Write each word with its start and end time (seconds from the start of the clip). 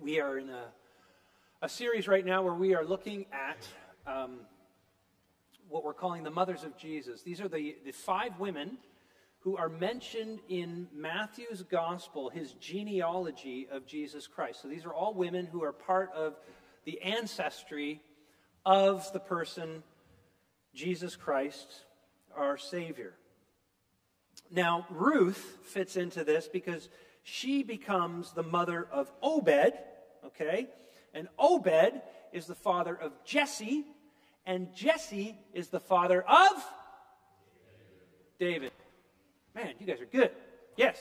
We 0.00 0.20
are 0.20 0.38
in 0.38 0.50
a, 0.50 0.64
a 1.62 1.68
series 1.68 2.08
right 2.08 2.26
now 2.26 2.42
where 2.42 2.54
we 2.54 2.74
are 2.74 2.84
looking 2.84 3.26
at 3.32 3.66
um, 4.12 4.40
what 5.68 5.84
we're 5.84 5.94
calling 5.94 6.24
the 6.24 6.30
mothers 6.30 6.64
of 6.64 6.76
Jesus. 6.76 7.22
These 7.22 7.40
are 7.40 7.48
the, 7.48 7.76
the 7.84 7.92
five 7.92 8.38
women 8.40 8.78
who 9.40 9.56
are 9.56 9.68
mentioned 9.68 10.40
in 10.48 10.88
Matthew's 10.92 11.62
gospel, 11.62 12.28
his 12.28 12.52
genealogy 12.54 13.68
of 13.70 13.86
Jesus 13.86 14.26
Christ. 14.26 14.62
So 14.62 14.68
these 14.68 14.84
are 14.84 14.92
all 14.92 15.14
women 15.14 15.46
who 15.46 15.62
are 15.62 15.72
part 15.72 16.10
of 16.12 16.34
the 16.84 17.00
ancestry 17.00 18.00
of 18.66 19.10
the 19.12 19.20
person 19.20 19.82
Jesus 20.74 21.14
Christ, 21.14 21.84
our 22.36 22.58
Savior. 22.58 23.14
Now, 24.50 24.86
Ruth 24.90 25.58
fits 25.62 25.96
into 25.96 26.24
this 26.24 26.48
because 26.48 26.88
she 27.22 27.62
becomes 27.62 28.32
the 28.32 28.42
mother 28.42 28.86
of 28.92 29.10
Obed, 29.22 29.72
okay? 30.26 30.68
And 31.12 31.28
Obed 31.38 32.00
is 32.32 32.46
the 32.46 32.54
father 32.54 32.94
of 32.94 33.12
Jesse, 33.24 33.84
and 34.46 34.74
Jesse 34.74 35.38
is 35.52 35.68
the 35.68 35.80
father 35.80 36.22
of 36.22 36.64
David. 38.38 38.72
Man, 39.54 39.74
you 39.78 39.86
guys 39.86 40.00
are 40.00 40.06
good. 40.06 40.30
Yes, 40.76 40.98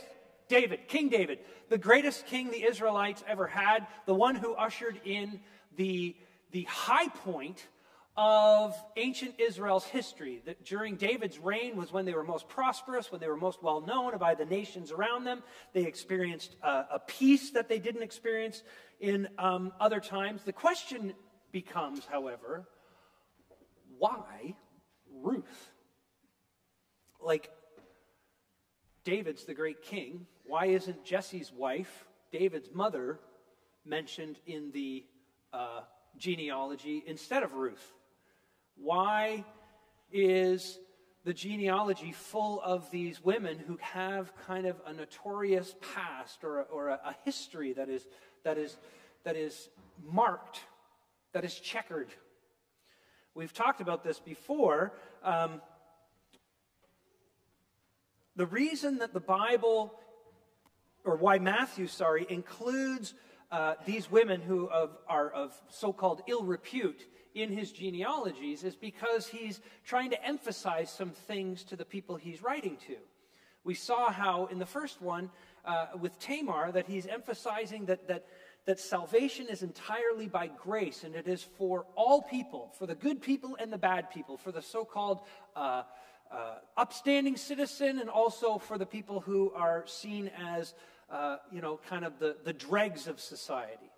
David, 0.47 0.87
King 0.87 1.09
David, 1.09 1.39
the 1.69 1.77
greatest 1.77 2.27
king 2.27 2.51
the 2.51 2.63
Israelites 2.63 3.23
ever 3.27 3.47
had, 3.47 3.87
the 4.05 4.13
one 4.13 4.35
who 4.35 4.53
ushered 4.53 4.99
in 5.03 5.39
the, 5.75 6.15
the 6.51 6.63
high 6.63 7.07
point 7.07 7.67
of 8.15 8.75
ancient 8.95 9.35
Israel's 9.39 9.85
history. 9.85 10.41
That 10.45 10.63
during 10.63 10.95
David's 10.95 11.39
reign 11.39 11.75
was 11.75 11.91
when 11.91 12.05
they 12.05 12.13
were 12.13 12.23
most 12.23 12.47
prosperous, 12.47 13.11
when 13.11 13.19
they 13.19 13.27
were 13.27 13.37
most 13.37 13.63
well 13.63 13.81
known 13.81 14.17
by 14.17 14.35
the 14.35 14.45
nations 14.45 14.91
around 14.91 15.23
them. 15.23 15.41
They 15.73 15.85
experienced 15.85 16.55
a, 16.61 16.85
a 16.93 17.01
peace 17.07 17.51
that 17.51 17.69
they 17.69 17.79
didn't 17.79 18.03
experience 18.03 18.63
in 18.99 19.27
um, 19.37 19.71
other 19.79 19.99
times. 19.99 20.43
The 20.43 20.53
question 20.53 21.13
becomes, 21.51 22.05
however, 22.05 22.67
why 23.97 24.55
Ruth? 25.11 25.71
Like, 27.19 27.49
David's 29.03 29.45
the 29.45 29.53
great 29.53 29.81
king. 29.81 30.27
Why 30.45 30.67
isn't 30.67 31.03
Jesse's 31.03 31.51
wife, 31.51 32.05
David's 32.31 32.69
mother, 32.73 33.19
mentioned 33.85 34.39
in 34.45 34.71
the 34.71 35.05
uh, 35.51 35.81
genealogy 36.17 37.03
instead 37.05 37.43
of 37.43 37.53
Ruth? 37.53 37.93
Why 38.75 39.45
is 40.11 40.79
the 41.23 41.33
genealogy 41.33 42.11
full 42.11 42.61
of 42.61 42.89
these 42.91 43.23
women 43.23 43.57
who 43.57 43.77
have 43.81 44.33
kind 44.45 44.65
of 44.65 44.81
a 44.85 44.93
notorious 44.93 45.75
past 45.93 46.43
or 46.43 46.59
a, 46.59 46.63
or 46.63 46.89
a, 46.89 46.99
a 47.05 47.15
history 47.23 47.73
that 47.73 47.89
is, 47.89 48.05
that, 48.43 48.57
is, 48.57 48.77
that 49.23 49.35
is 49.35 49.69
marked, 50.03 50.59
that 51.33 51.45
is 51.45 51.55
checkered? 51.55 52.09
We've 53.35 53.53
talked 53.53 53.81
about 53.81 54.03
this 54.03 54.19
before. 54.19 54.93
Um, 55.23 55.61
the 58.35 58.45
reason 58.45 58.99
that 58.99 59.13
the 59.13 59.19
Bible, 59.19 59.93
or 61.03 61.15
why 61.15 61.39
Matthew, 61.39 61.87
sorry, 61.87 62.25
includes 62.29 63.13
uh, 63.51 63.75
these 63.85 64.09
women 64.09 64.41
who 64.41 64.67
of, 64.67 64.97
are 65.07 65.29
of 65.29 65.53
so 65.69 65.93
called 65.93 66.21
ill 66.27 66.43
repute 66.43 67.03
in 67.33 67.51
his 67.51 67.71
genealogies 67.71 68.63
is 68.63 68.75
because 68.75 69.27
he's 69.27 69.61
trying 69.85 70.09
to 70.11 70.25
emphasize 70.25 70.89
some 70.91 71.11
things 71.11 71.63
to 71.65 71.75
the 71.75 71.85
people 71.85 72.15
he's 72.15 72.43
writing 72.43 72.77
to. 72.87 72.95
We 73.63 73.73
saw 73.73 74.11
how 74.11 74.47
in 74.47 74.59
the 74.59 74.65
first 74.65 75.01
one 75.01 75.29
uh, 75.65 75.87
with 75.99 76.19
Tamar 76.19 76.71
that 76.73 76.85
he's 76.85 77.07
emphasizing 77.07 77.85
that, 77.85 78.07
that, 78.07 78.25
that 78.65 78.79
salvation 78.79 79.47
is 79.49 79.63
entirely 79.63 80.27
by 80.27 80.47
grace 80.47 81.03
and 81.03 81.15
it 81.15 81.27
is 81.27 81.43
for 81.57 81.85
all 81.95 82.21
people, 82.21 82.71
for 82.77 82.85
the 82.85 82.95
good 82.95 83.21
people 83.21 83.57
and 83.59 83.71
the 83.71 83.77
bad 83.77 84.11
people, 84.11 84.37
for 84.37 84.51
the 84.51 84.61
so 84.61 84.83
called 84.83 85.21
uh, 85.55 85.83
uh, 86.31 86.55
upstanding 86.75 87.37
citizen 87.37 87.99
and 87.99 88.09
also 88.09 88.57
for 88.57 88.77
the 88.77 88.85
people 88.85 89.21
who 89.21 89.51
are 89.53 89.83
seen 89.87 90.29
as, 90.37 90.73
uh, 91.09 91.37
you 91.51 91.61
know, 91.61 91.79
kind 91.87 92.03
of 92.03 92.19
the, 92.19 92.35
the 92.43 92.53
dregs 92.53 93.07
of 93.07 93.19
society. 93.19 93.91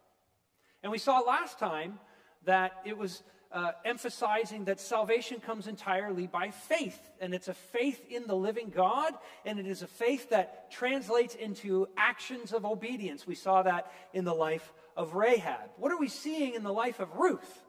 And 0.84 0.92
we 0.92 1.00
saw 1.00 1.20
last 1.20 1.58
time 1.58 1.98
that 2.46 2.74
it 2.86 2.98
was 2.98 3.24
uh, 3.56 3.72
emphasizing 3.86 4.66
that 4.66 4.82
salvation 4.82 5.40
comes 5.40 5.66
entirely 5.66 6.28
by 6.28 6.52
faith. 6.52 7.00
And 7.22 7.34
it's 7.34 7.48
a 7.48 7.54
faith 7.54 8.02
in 8.10 8.28
the 8.28 8.36
living 8.36 8.70
God, 8.70 9.14
and 9.46 9.58
it 9.58 9.66
is 9.66 9.82
a 9.82 9.88
faith 9.88 10.30
that 10.32 10.70
translates 10.70 11.36
into 11.36 11.88
actions 11.96 12.52
of 12.52 12.66
obedience. 12.66 13.26
We 13.26 13.36
saw 13.36 13.64
that 13.64 13.90
in 14.14 14.26
the 14.26 14.34
life 14.34 14.74
of 14.98 15.16
Rahab. 15.16 15.70
What 15.78 15.94
are 15.94 15.98
we 15.98 16.10
seeing 16.10 16.54
in 16.54 16.64
the 16.64 16.74
life 16.74 17.00
of 17.00 17.16
Ruth? 17.16 17.64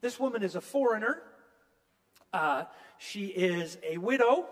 This 0.00 0.18
woman 0.18 0.42
is 0.42 0.56
a 0.56 0.60
foreigner. 0.62 1.22
Uh, 2.32 2.64
she 2.96 3.26
is 3.26 3.76
a 3.86 3.98
widow, 3.98 4.46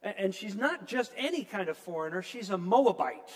and 0.00 0.32
she's 0.32 0.54
not 0.54 0.86
just 0.86 1.12
any 1.16 1.42
kind 1.42 1.68
of 1.68 1.76
foreigner, 1.76 2.22
she's 2.22 2.50
a 2.50 2.58
Moabite. 2.58 3.32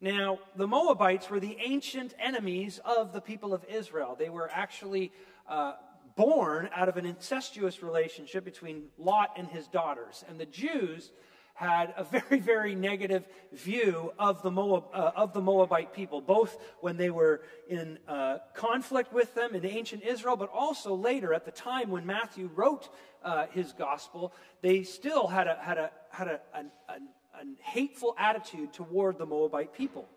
Now, 0.00 0.40
the 0.56 0.66
Moabites 0.66 1.30
were 1.30 1.40
the 1.40 1.56
ancient 1.64 2.14
enemies 2.18 2.80
of 2.84 3.12
the 3.12 3.20
people 3.20 3.54
of 3.54 3.64
Israel. 3.64 4.14
They 4.18 4.28
were 4.28 4.50
actually 4.52 5.12
uh, 5.48 5.74
born 6.16 6.68
out 6.74 6.88
of 6.88 6.96
an 6.96 7.06
incestuous 7.06 7.82
relationship 7.82 8.44
between 8.44 8.84
Lot 8.98 9.30
and 9.36 9.48
his 9.48 9.66
daughters. 9.68 10.24
And 10.28 10.40
the 10.40 10.46
Jews 10.46 11.10
had 11.54 11.94
a 11.96 12.04
very, 12.04 12.40
very 12.40 12.74
negative 12.74 13.24
view 13.52 14.12
of 14.18 14.42
the, 14.42 14.50
Moab, 14.50 14.84
uh, 14.92 15.12
of 15.16 15.32
the 15.32 15.40
Moabite 15.40 15.92
people, 15.92 16.20
both 16.20 16.58
when 16.80 16.96
they 16.96 17.10
were 17.10 17.42
in 17.68 17.98
uh, 18.06 18.38
conflict 18.54 19.12
with 19.12 19.34
them 19.34 19.54
in 19.54 19.64
ancient 19.64 20.02
Israel, 20.02 20.36
but 20.36 20.50
also 20.52 20.94
later 20.94 21.32
at 21.32 21.44
the 21.44 21.50
time 21.50 21.90
when 21.90 22.04
Matthew 22.06 22.50
wrote 22.54 22.88
uh, 23.24 23.46
his 23.52 23.72
gospel, 23.72 24.34
they 24.60 24.82
still 24.82 25.26
had 25.26 25.46
a, 25.46 25.58
had 25.60 25.78
a, 25.78 25.90
had 26.10 26.28
a, 26.28 26.40
an, 26.54 26.70
an 26.88 27.08
a 27.40 27.44
hateful 27.62 28.14
attitude 28.18 28.72
toward 28.72 29.18
the 29.18 29.26
Moabite 29.26 29.74
people. 29.74 30.08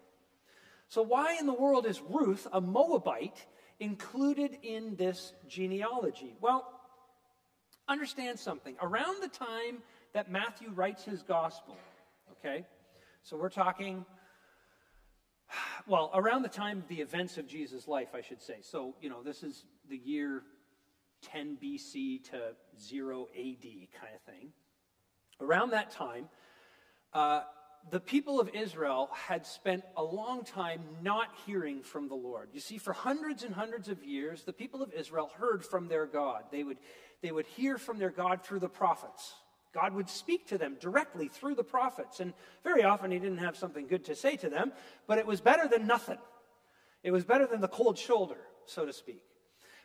So, 0.87 1.01
why 1.01 1.37
in 1.39 1.45
the 1.45 1.53
world 1.53 1.85
is 1.85 2.01
Ruth, 2.01 2.47
a 2.51 2.61
Moabite, 2.61 3.45
included 3.79 4.57
in 4.61 4.95
this 4.95 5.33
genealogy? 5.47 6.35
Well, 6.41 6.79
understand 7.87 8.39
something. 8.39 8.75
Around 8.81 9.21
the 9.21 9.27
time 9.27 9.83
that 10.13 10.31
Matthew 10.31 10.69
writes 10.71 11.03
his 11.03 11.21
gospel, 11.21 11.77
okay, 12.31 12.65
so 13.23 13.37
we're 13.37 13.49
talking, 13.49 14.05
well, 15.87 16.11
around 16.13 16.43
the 16.43 16.49
time 16.49 16.79
of 16.79 16.87
the 16.87 17.01
events 17.01 17.37
of 17.37 17.47
Jesus' 17.47 17.87
life, 17.87 18.09
I 18.13 18.21
should 18.21 18.41
say. 18.41 18.57
So, 18.61 18.95
you 19.01 19.09
know, 19.09 19.23
this 19.23 19.43
is 19.43 19.65
the 19.89 19.97
year 19.97 20.43
10 21.21 21.57
BC 21.61 22.23
to 22.31 22.55
0 22.79 23.27
AD 23.35 23.63
kind 23.63 24.15
of 24.15 24.21
thing. 24.21 24.51
Around 25.41 25.71
that 25.71 25.91
time, 25.91 26.29
uh, 27.13 27.41
the 27.91 27.99
people 27.99 28.39
of 28.39 28.49
Israel 28.53 29.09
had 29.13 29.45
spent 29.45 29.83
a 29.97 30.03
long 30.03 30.43
time 30.43 30.81
not 31.01 31.27
hearing 31.45 31.81
from 31.81 32.07
the 32.07 32.15
Lord. 32.15 32.49
You 32.53 32.59
see, 32.59 32.77
for 32.77 32.93
hundreds 32.93 33.43
and 33.43 33.53
hundreds 33.53 33.89
of 33.89 34.03
years, 34.03 34.43
the 34.43 34.53
people 34.53 34.83
of 34.83 34.93
Israel 34.93 35.31
heard 35.37 35.65
from 35.65 35.87
their 35.87 36.05
God. 36.05 36.43
They 36.51 36.63
would, 36.63 36.77
they 37.21 37.31
would 37.31 37.47
hear 37.47 37.77
from 37.77 37.97
their 37.97 38.11
God 38.11 38.43
through 38.43 38.59
the 38.59 38.69
prophets. 38.69 39.33
God 39.73 39.93
would 39.93 40.09
speak 40.09 40.47
to 40.47 40.57
them 40.57 40.77
directly 40.79 41.27
through 41.27 41.55
the 41.55 41.63
prophets. 41.63 42.19
And 42.19 42.33
very 42.63 42.83
often 42.83 43.11
he 43.11 43.19
didn't 43.19 43.37
have 43.39 43.55
something 43.55 43.87
good 43.87 44.05
to 44.05 44.15
say 44.15 44.35
to 44.37 44.49
them, 44.49 44.71
but 45.07 45.17
it 45.17 45.25
was 45.25 45.41
better 45.41 45.67
than 45.67 45.87
nothing. 45.87 46.17
It 47.03 47.11
was 47.11 47.23
better 47.23 47.47
than 47.47 47.61
the 47.61 47.67
cold 47.67 47.97
shoulder, 47.97 48.39
so 48.65 48.85
to 48.85 48.93
speak. 48.93 49.23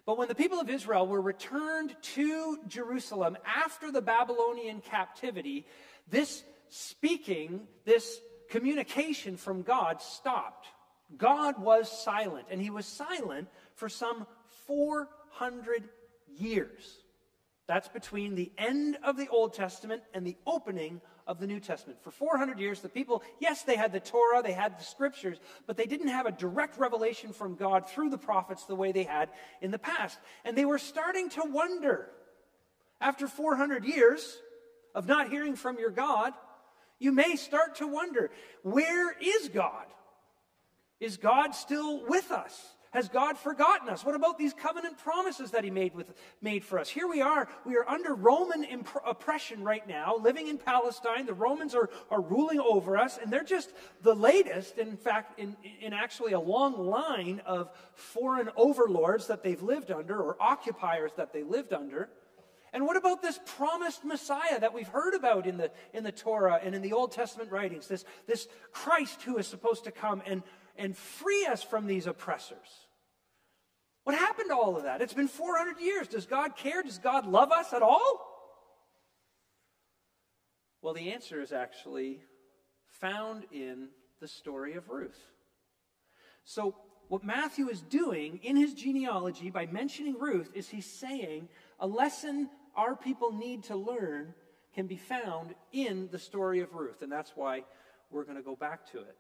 But 0.07 0.19
when 0.19 0.29
the 0.29 0.35
people 0.35 0.61
of 0.61 0.69
Israel 0.69 1.07
were 1.07 1.21
returned 1.21 1.97
to 2.15 2.59
Jerusalem 2.67 3.39
after 3.47 3.91
the 3.91 4.03
Babylonian 4.03 4.81
captivity, 4.81 5.67
this 6.11 6.45
speaking, 6.69 7.67
this 7.85 8.21
communication 8.49 9.37
from 9.37 9.63
God 9.63 10.01
stopped. 10.01 10.67
God 11.17 11.61
was 11.61 11.91
silent, 11.91 12.47
and 12.51 12.61
he 12.61 12.71
was 12.71 12.87
silent 12.87 13.49
for 13.75 13.89
some 13.89 14.27
400 14.67 15.89
years. 16.37 16.99
That's 17.67 17.89
between 17.89 18.35
the 18.35 18.53
end 18.59 18.99
of 19.03 19.17
the 19.17 19.29
Old 19.29 19.55
Testament 19.55 20.03
and 20.13 20.27
the 20.27 20.37
opening 20.47 21.01
of 21.27 21.41
the 21.41 21.47
New 21.47 21.61
Testament. 21.61 22.03
For 22.03 22.11
400 22.11 22.59
years, 22.59 22.81
the 22.81 22.91
people, 22.91 23.23
yes, 23.41 23.63
they 23.63 23.77
had 23.77 23.93
the 23.93 24.01
Torah, 24.01 24.43
they 24.43 24.53
had 24.53 24.79
the 24.79 24.85
scriptures, 24.85 25.39
but 25.67 25.77
they 25.77 25.87
didn't 25.87 26.09
have 26.09 26.27
a 26.27 26.33
direct 26.33 26.79
revelation 26.79 27.33
from 27.33 27.55
God 27.55 27.89
through 27.89 28.11
the 28.11 28.19
prophets 28.19 28.65
the 28.65 28.75
way 28.75 28.93
they 28.93 29.05
had 29.05 29.31
in 29.63 29.71
the 29.71 29.79
past. 29.79 30.19
And 30.45 30.57
they 30.57 30.67
were 30.67 30.79
starting 30.79 31.31
to 31.31 31.43
wonder, 31.47 32.11
after 33.01 33.27
400 33.27 33.85
years 33.85 34.39
of 34.95 35.07
not 35.07 35.31
hearing 35.31 35.57
from 35.57 35.79
your 35.79 35.91
God, 35.91 36.35
you 37.05 37.13
may 37.13 37.37
start 37.37 37.77
to 37.77 37.87
wonder 37.87 38.31
where 38.63 39.13
is 39.21 39.49
God? 39.51 39.87
Is 40.99 41.17
God 41.19 41.55
still 41.55 42.05
with 42.07 42.31
us? 42.31 42.75
Has 42.93 43.09
God 43.09 43.37
forgotten 43.37 43.89
us? 43.89 44.05
What 44.05 44.15
about 44.15 44.39
these 44.39 44.55
covenant 44.55 44.99
promises 44.99 45.51
that 45.51 45.65
He 45.65 45.71
made, 45.71 45.97
with, 45.97 46.15
made 46.41 46.65
for 46.65 46.79
us? 46.79 46.89
Here 46.89 47.09
we 47.09 47.21
are. 47.21 47.49
We 47.67 47.77
are 47.77 47.87
under 47.89 48.15
Roman 48.15 48.63
imp- 48.63 48.89
oppression 49.05 49.65
right 49.65 49.87
now, 49.87 50.17
living 50.17 50.47
in 50.47 50.59
Palestine. 50.59 51.27
The 51.27 51.35
Romans 51.35 51.75
are, 51.75 51.91
are 52.09 52.21
ruling 52.21 52.61
over 52.61 52.97
us, 52.97 53.19
and 53.21 53.33
they're 53.33 53.43
just 53.43 53.73
the 54.03 54.15
latest, 54.15 54.79
in 54.79 54.97
fact, 54.97 55.41
in, 55.41 55.57
in 55.81 55.93
actually 55.93 56.35
a 56.35 56.41
long 56.41 56.79
line 56.87 57.43
of 57.45 57.69
foreign 57.95 58.49
overlords 58.57 59.27
that 59.27 59.43
they've 59.43 59.63
lived 59.63 59.91
under, 59.91 60.17
or 60.17 60.37
occupiers 60.41 61.11
that 61.17 61.33
they 61.33 61.43
lived 61.43 61.73
under. 61.73 62.09
And 62.75 62.85
what 62.85 62.97
about 62.97 63.23
this 63.23 63.39
promised 63.57 64.05
Messiah 64.05 64.59
that 64.59 64.75
we've 64.75 64.89
heard 64.89 65.15
about 65.15 65.47
in 65.47 65.57
the, 65.57 65.71
in 65.93 66.03
the 66.03 66.11
Torah 66.11 66.59
and 66.61 66.75
in 66.75 66.83
the 66.83 66.93
Old 66.93 67.13
Testament 67.13 67.53
writings? 67.53 67.87
This, 67.87 68.05
this 68.27 68.49
Christ 68.73 69.23
who 69.23 69.39
is 69.39 69.47
supposed 69.47 69.85
to 69.85 69.93
come 69.93 70.21
and, 70.27 70.43
and 70.77 70.97
free 70.97 71.47
us 71.47 71.63
from 71.63 71.87
these 71.87 72.09
oppressors. 72.09 72.89
What 74.03 74.17
happened 74.17 74.49
to 74.51 74.57
all 74.57 74.77
of 74.77 74.83
that? 74.83 75.01
It's 75.01 75.15
been 75.15 75.29
400 75.29 75.81
years. 75.81 76.09
Does 76.09 76.27
God 76.27 76.57
care? 76.57 76.83
Does 76.83 76.99
God 76.99 77.27
love 77.27 77.53
us 77.53 77.73
at 77.73 77.81
all? 77.81 78.35
Well, 80.83 80.95
the 80.95 81.13
answer 81.13 81.41
is 81.41 81.53
actually 81.53 82.23
found 83.01 83.45
in 83.53 83.89
the 84.21 84.29
story 84.29 84.75
of 84.75 84.91
Ruth. 84.91 85.19
So, 86.43 86.75
what 87.07 87.23
Matthew 87.23 87.69
is 87.69 87.83
doing 87.83 88.41
in 88.43 88.57
his 88.57 88.75
genealogy 88.75 89.51
by 89.51 89.67
mentioning 89.67 90.19
Ruth 90.19 90.51
is 90.55 90.69
he's 90.69 90.87
saying 90.87 91.49
a 91.79 91.87
lesson 91.87 92.49
our 92.77 92.97
people 92.97 93.33
need 93.33 93.65
to 93.65 93.77
learn 93.77 94.35
can 94.75 94.87
be 94.87 94.97
found 94.97 95.55
in 95.73 96.09
the 96.11 96.19
story 96.19 96.61
of 96.61 96.75
Ruth. 96.75 97.03
And 97.03 97.11
that's 97.11 97.33
why 97.35 97.63
we're 98.11 98.25
going 98.25 98.37
to 98.37 98.43
go 98.43 98.57
back 98.57 98.91
to 98.93 98.99
it. 98.99 99.17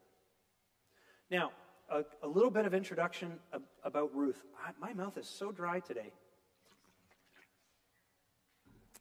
Now, 1.30 1.52
a, 1.90 2.04
a 2.22 2.28
little 2.28 2.50
bit 2.50 2.66
of 2.66 2.74
introduction 2.74 3.38
about 3.84 4.14
Ruth. 4.14 4.42
I, 4.64 4.70
my 4.80 4.92
mouth 4.94 5.16
is 5.16 5.28
so 5.28 5.52
dry 5.52 5.80
today. 5.80 6.12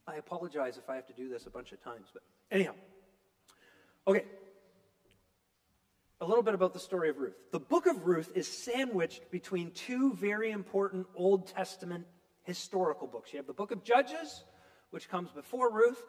I 0.07 0.15
apologize 0.15 0.77
if 0.77 0.89
I 0.89 0.95
have 0.95 1.07
to 1.07 1.13
do 1.13 1.29
this 1.29 1.45
a 1.45 1.49
bunch 1.49 1.71
of 1.71 1.81
times, 1.83 2.09
but 2.13 2.23
anyhow. 2.51 2.73
Okay. 4.07 4.25
A 6.19 6.25
little 6.25 6.43
bit 6.43 6.53
about 6.53 6.73
the 6.73 6.79
story 6.79 7.09
of 7.09 7.17
Ruth. 7.17 7.35
The 7.51 7.59
book 7.59 7.85
of 7.85 8.05
Ruth 8.05 8.31
is 8.35 8.47
sandwiched 8.47 9.31
between 9.31 9.71
two 9.71 10.13
very 10.13 10.51
important 10.51 11.07
Old 11.15 11.47
Testament 11.47 12.05
historical 12.43 13.07
books. 13.07 13.33
You 13.33 13.37
have 13.37 13.47
the 13.47 13.53
book 13.53 13.71
of 13.71 13.83
Judges, 13.83 14.43
which 14.91 15.09
comes 15.09 15.31
before 15.31 15.71
Ruth, 15.71 16.01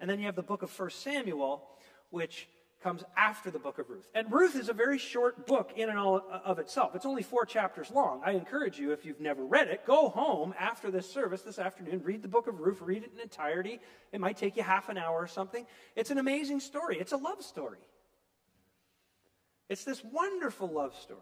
and 0.00 0.10
then 0.10 0.18
you 0.18 0.26
have 0.26 0.36
the 0.36 0.42
book 0.42 0.62
of 0.62 0.70
First 0.70 1.02
Samuel, 1.02 1.62
which 2.10 2.48
comes 2.82 3.04
after 3.16 3.50
the 3.50 3.60
book 3.60 3.78
of 3.78 3.88
Ruth. 3.88 4.08
And 4.14 4.30
Ruth 4.32 4.56
is 4.56 4.68
a 4.68 4.72
very 4.72 4.98
short 4.98 5.46
book 5.46 5.72
in 5.76 5.88
and 5.88 5.98
all 5.98 6.20
of 6.44 6.58
itself. 6.58 6.96
It's 6.96 7.06
only 7.06 7.22
four 7.22 7.46
chapters 7.46 7.90
long. 7.92 8.20
I 8.24 8.32
encourage 8.32 8.78
you, 8.78 8.92
if 8.92 9.04
you've 9.04 9.20
never 9.20 9.44
read 9.44 9.68
it, 9.68 9.86
go 9.86 10.08
home 10.08 10.52
after 10.58 10.90
this 10.90 11.08
service 11.08 11.42
this 11.42 11.60
afternoon, 11.60 12.02
read 12.02 12.22
the 12.22 12.28
book 12.28 12.48
of 12.48 12.58
Ruth, 12.58 12.80
read 12.80 13.04
it 13.04 13.12
in 13.14 13.20
entirety. 13.20 13.80
It 14.10 14.20
might 14.20 14.36
take 14.36 14.56
you 14.56 14.64
half 14.64 14.88
an 14.88 14.98
hour 14.98 15.16
or 15.16 15.28
something. 15.28 15.64
It's 15.94 16.10
an 16.10 16.18
amazing 16.18 16.58
story. 16.58 16.98
It's 16.98 17.12
a 17.12 17.16
love 17.16 17.42
story. 17.42 17.78
It's 19.68 19.84
this 19.84 20.02
wonderful 20.02 20.68
love 20.68 20.96
story. 20.96 21.20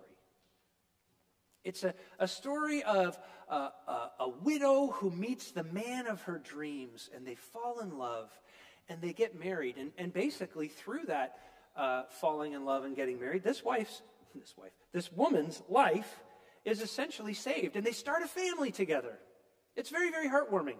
It's 1.65 1.85
a, 1.85 1.95
a 2.19 2.27
story 2.27 2.83
of 2.83 3.19
a, 3.49 3.55
a, 3.55 4.11
a 4.21 4.29
widow 4.29 4.89
who 4.89 5.11
meets 5.11 5.51
the 5.51 5.65
man 5.65 6.07
of 6.07 6.23
her 6.23 6.39
dreams, 6.39 7.11
and 7.15 7.27
they 7.27 7.35
fall 7.35 7.81
in 7.81 7.99
love 7.99 8.31
and 8.89 9.01
they 9.01 9.13
get 9.13 9.39
married. 9.39 9.77
And, 9.77 9.93
and 9.97 10.13
basically, 10.13 10.69
through 10.69 11.05
that, 11.07 11.37
uh, 11.77 12.03
falling 12.21 12.53
in 12.53 12.65
love 12.65 12.85
and 12.85 12.97
getting 12.97 13.21
married, 13.21 13.45
this 13.45 13.65
wife's, 13.65 14.03
this 14.35 14.55
wife, 14.57 14.73
this 14.93 15.13
woman's 15.13 15.63
life 15.69 16.21
is 16.65 16.83
essentially 16.83 17.35
saved. 17.35 17.77
And 17.77 17.87
they 17.87 17.93
start 17.93 18.23
a 18.23 18.27
family 18.27 18.73
together. 18.73 19.19
It's 19.77 19.91
very, 19.91 20.11
very 20.11 20.29
heartwarming. 20.29 20.77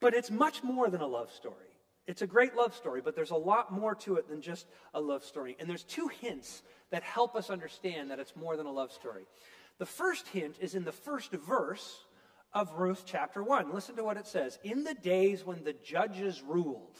But 0.00 0.14
it's 0.14 0.30
much 0.30 0.62
more 0.62 0.88
than 0.88 1.00
a 1.00 1.06
love 1.06 1.32
story. 1.32 1.66
It's 2.06 2.22
a 2.22 2.26
great 2.26 2.54
love 2.54 2.74
story, 2.74 3.00
but 3.04 3.16
there's 3.16 3.32
a 3.32 3.36
lot 3.36 3.72
more 3.72 3.94
to 3.96 4.16
it 4.16 4.28
than 4.28 4.40
just 4.40 4.66
a 4.94 5.00
love 5.00 5.24
story. 5.24 5.56
And 5.58 5.68
there's 5.68 5.82
two 5.82 6.08
hints 6.20 6.62
that 6.90 7.02
help 7.02 7.34
us 7.34 7.50
understand 7.50 8.10
that 8.10 8.18
it's 8.18 8.36
more 8.36 8.56
than 8.56 8.66
a 8.66 8.72
love 8.72 8.92
story. 8.92 9.24
The 9.78 9.86
first 9.86 10.28
hint 10.28 10.56
is 10.60 10.74
in 10.74 10.84
the 10.84 10.92
first 10.92 11.32
verse 11.32 12.04
of 12.52 12.72
Ruth 12.72 13.04
chapter 13.04 13.42
1. 13.42 13.74
Listen 13.74 13.96
to 13.96 14.04
what 14.04 14.16
it 14.16 14.26
says. 14.26 14.58
In 14.64 14.84
the 14.84 14.94
days 14.94 15.44
when 15.44 15.64
the 15.64 15.74
judges 15.74 16.42
ruled, 16.42 16.96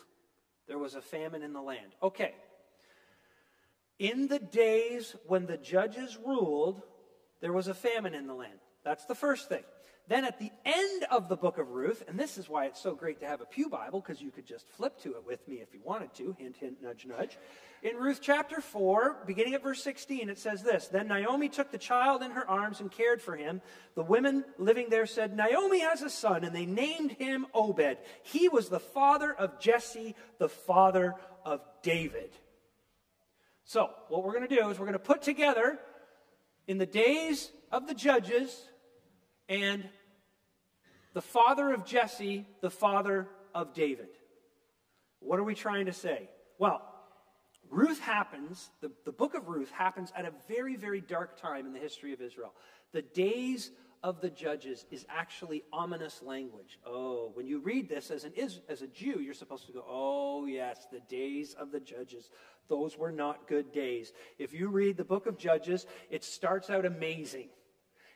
there 0.68 0.78
was 0.78 0.94
a 0.94 1.00
famine 1.00 1.42
in 1.42 1.52
the 1.52 1.62
land. 1.62 1.94
Okay. 2.02 2.34
In 3.98 4.26
the 4.26 4.38
days 4.38 5.16
when 5.26 5.46
the 5.46 5.56
judges 5.56 6.18
ruled, 6.22 6.82
there 7.40 7.52
was 7.52 7.68
a 7.68 7.74
famine 7.74 8.14
in 8.14 8.26
the 8.26 8.34
land. 8.34 8.58
That's 8.84 9.06
the 9.06 9.14
first 9.14 9.48
thing. 9.48 9.64
Then 10.08 10.24
at 10.24 10.38
the 10.38 10.52
end 10.64 11.04
of 11.10 11.28
the 11.28 11.36
book 11.36 11.58
of 11.58 11.70
Ruth, 11.70 12.04
and 12.06 12.18
this 12.18 12.38
is 12.38 12.48
why 12.48 12.66
it's 12.66 12.80
so 12.80 12.94
great 12.94 13.18
to 13.20 13.26
have 13.26 13.40
a 13.40 13.44
Pew 13.44 13.68
Bible, 13.68 14.00
because 14.00 14.22
you 14.22 14.30
could 14.30 14.46
just 14.46 14.68
flip 14.68 15.00
to 15.00 15.10
it 15.14 15.26
with 15.26 15.46
me 15.48 15.56
if 15.56 15.74
you 15.74 15.80
wanted 15.82 16.14
to. 16.14 16.36
Hint, 16.38 16.56
hint, 16.56 16.80
nudge, 16.80 17.06
nudge. 17.06 17.38
In 17.82 17.96
Ruth 17.96 18.20
chapter 18.22 18.60
4, 18.60 19.24
beginning 19.26 19.54
at 19.54 19.64
verse 19.64 19.82
16, 19.82 20.28
it 20.28 20.38
says 20.38 20.62
this 20.62 20.86
Then 20.86 21.08
Naomi 21.08 21.48
took 21.48 21.72
the 21.72 21.78
child 21.78 22.22
in 22.22 22.30
her 22.30 22.48
arms 22.48 22.80
and 22.80 22.90
cared 22.90 23.20
for 23.20 23.34
him. 23.34 23.60
The 23.96 24.04
women 24.04 24.44
living 24.58 24.90
there 24.90 25.06
said, 25.06 25.36
Naomi 25.36 25.80
has 25.80 26.02
a 26.02 26.10
son, 26.10 26.44
and 26.44 26.54
they 26.54 26.66
named 26.66 27.12
him 27.12 27.46
Obed. 27.52 27.98
He 28.22 28.48
was 28.48 28.68
the 28.68 28.80
father 28.80 29.32
of 29.32 29.58
Jesse, 29.58 30.14
the 30.38 30.48
father 30.48 31.14
of 31.44 31.62
David. 31.82 32.30
So, 33.64 33.90
what 34.08 34.22
we're 34.22 34.34
going 34.34 34.48
to 34.48 34.54
do 34.54 34.68
is 34.70 34.78
we're 34.78 34.86
going 34.86 34.92
to 34.92 34.98
put 35.00 35.22
together 35.22 35.80
in 36.68 36.78
the 36.78 36.86
days 36.86 37.50
of 37.72 37.88
the 37.88 37.94
judges 37.94 38.68
and 39.48 39.88
the 41.14 41.22
father 41.22 41.72
of 41.72 41.84
Jesse, 41.84 42.46
the 42.60 42.70
father 42.70 43.28
of 43.54 43.72
David. 43.72 44.08
What 45.20 45.38
are 45.38 45.44
we 45.44 45.54
trying 45.54 45.86
to 45.86 45.92
say? 45.92 46.28
Well, 46.58 46.82
Ruth 47.70 48.00
happens, 48.00 48.70
the, 48.80 48.90
the 49.04 49.12
book 49.12 49.34
of 49.34 49.48
Ruth 49.48 49.70
happens 49.70 50.12
at 50.16 50.24
a 50.24 50.32
very, 50.46 50.76
very 50.76 51.00
dark 51.00 51.40
time 51.40 51.66
in 51.66 51.72
the 51.72 51.78
history 51.78 52.12
of 52.12 52.20
Israel. 52.20 52.54
The 52.92 53.02
days 53.02 53.70
of 54.02 54.20
the 54.20 54.30
judges 54.30 54.84
is 54.90 55.04
actually 55.08 55.64
ominous 55.72 56.22
language. 56.22 56.78
Oh, 56.86 57.32
when 57.34 57.46
you 57.46 57.60
read 57.60 57.88
this 57.88 58.10
as, 58.10 58.24
an, 58.24 58.32
as 58.68 58.82
a 58.82 58.86
Jew, 58.86 59.20
you're 59.20 59.34
supposed 59.34 59.66
to 59.66 59.72
go, 59.72 59.84
oh, 59.88 60.46
yes, 60.46 60.86
the 60.92 61.00
days 61.08 61.54
of 61.58 61.72
the 61.72 61.80
judges. 61.80 62.30
Those 62.68 62.96
were 62.96 63.10
not 63.12 63.48
good 63.48 63.72
days. 63.72 64.12
If 64.38 64.52
you 64.52 64.68
read 64.68 64.96
the 64.96 65.04
book 65.04 65.26
of 65.26 65.38
Judges, 65.38 65.86
it 66.10 66.24
starts 66.24 66.68
out 66.68 66.84
amazing. 66.84 67.48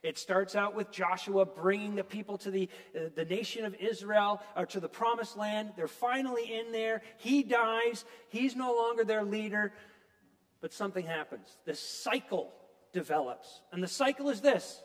It 0.03 0.17
starts 0.17 0.57
out 0.57 0.75
with 0.75 0.91
Joshua 0.91 1.45
bringing 1.45 1.95
the 1.95 2.05
people 2.05 2.39
to 2.39 2.51
the, 2.51 2.69
uh, 2.97 3.11
the 3.15 3.25
nation 3.25 3.65
of 3.65 3.75
Israel, 3.75 4.41
or 4.57 4.65
to 4.67 4.81
the 4.81 4.89
promised 4.89 5.37
land. 5.37 5.73
They're 5.77 5.89
finally 5.89 6.55
in 6.55 6.73
there. 6.73 7.03
He 7.19 7.43
dies. 7.43 8.05
He's 8.29 8.57
no 8.57 8.73
longer 8.75 9.05
their 9.05 9.25
leader. 9.25 9.73
But 10.63 10.73
something 10.73 11.05
happens. 11.05 11.59
This 11.67 11.81
cycle 11.81 12.53
develops. 12.93 13.61
And 13.73 13.83
the 13.83 13.89
cycle 13.89 14.31
is 14.31 14.41
this 14.41 14.83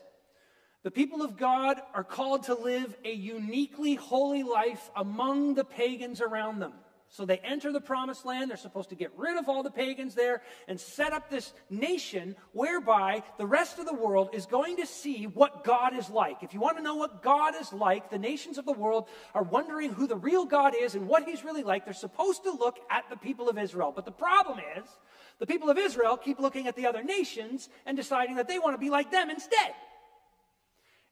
the 0.82 0.90
people 0.90 1.22
of 1.22 1.36
God 1.36 1.80
are 1.94 2.04
called 2.04 2.44
to 2.44 2.54
live 2.54 2.96
a 3.04 3.12
uniquely 3.12 3.96
holy 3.96 4.42
life 4.42 4.90
among 4.94 5.54
the 5.54 5.64
pagans 5.64 6.20
around 6.20 6.60
them. 6.60 6.74
So 7.08 7.24
they 7.24 7.38
enter 7.38 7.72
the 7.72 7.80
promised 7.80 8.26
land. 8.26 8.50
They're 8.50 8.56
supposed 8.56 8.88
to 8.88 8.96
get 8.96 9.12
rid 9.16 9.36
of 9.36 9.48
all 9.48 9.62
the 9.62 9.70
pagans 9.70 10.14
there 10.14 10.42
and 10.66 10.78
set 10.78 11.12
up 11.12 11.30
this 11.30 11.52
nation 11.70 12.36
whereby 12.52 13.22
the 13.38 13.46
rest 13.46 13.78
of 13.78 13.86
the 13.86 13.94
world 13.94 14.30
is 14.32 14.44
going 14.44 14.76
to 14.78 14.86
see 14.86 15.24
what 15.24 15.62
God 15.62 15.96
is 15.96 16.10
like. 16.10 16.42
If 16.42 16.52
you 16.52 16.60
want 16.60 16.76
to 16.78 16.82
know 16.82 16.96
what 16.96 17.22
God 17.22 17.54
is 17.58 17.72
like, 17.72 18.10
the 18.10 18.18
nations 18.18 18.58
of 18.58 18.66
the 18.66 18.72
world 18.72 19.08
are 19.34 19.44
wondering 19.44 19.92
who 19.92 20.06
the 20.06 20.16
real 20.16 20.44
God 20.44 20.74
is 20.78 20.94
and 20.94 21.06
what 21.06 21.24
he's 21.24 21.44
really 21.44 21.62
like. 21.62 21.84
They're 21.84 21.94
supposed 21.94 22.42
to 22.42 22.50
look 22.50 22.78
at 22.90 23.08
the 23.08 23.16
people 23.16 23.48
of 23.48 23.56
Israel. 23.56 23.92
But 23.94 24.04
the 24.04 24.10
problem 24.10 24.58
is, 24.76 24.84
the 25.38 25.46
people 25.46 25.70
of 25.70 25.78
Israel 25.78 26.16
keep 26.16 26.40
looking 26.40 26.66
at 26.66 26.76
the 26.76 26.86
other 26.86 27.04
nations 27.04 27.68
and 27.86 27.96
deciding 27.96 28.36
that 28.36 28.48
they 28.48 28.58
want 28.58 28.74
to 28.74 28.78
be 28.78 28.90
like 28.90 29.10
them 29.10 29.30
instead. 29.30 29.74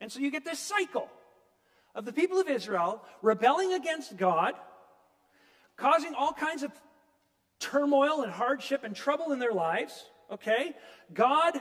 And 0.01 0.11
so 0.11 0.19
you 0.19 0.31
get 0.31 0.45
this 0.45 0.59
cycle 0.59 1.09
of 1.95 2.05
the 2.05 2.13
people 2.13 2.41
of 2.41 2.49
Israel 2.49 3.01
rebelling 3.23 3.73
against 3.73 4.17
God 4.17 4.55
causing 5.77 6.15
all 6.15 6.33
kinds 6.33 6.63
of 6.63 6.73
turmoil 7.59 8.23
and 8.23 8.33
hardship 8.33 8.85
and 8.85 8.95
trouble 8.95 9.33
in 9.33 9.39
their 9.39 9.53
lives, 9.53 10.05
okay? 10.31 10.73
God 11.13 11.61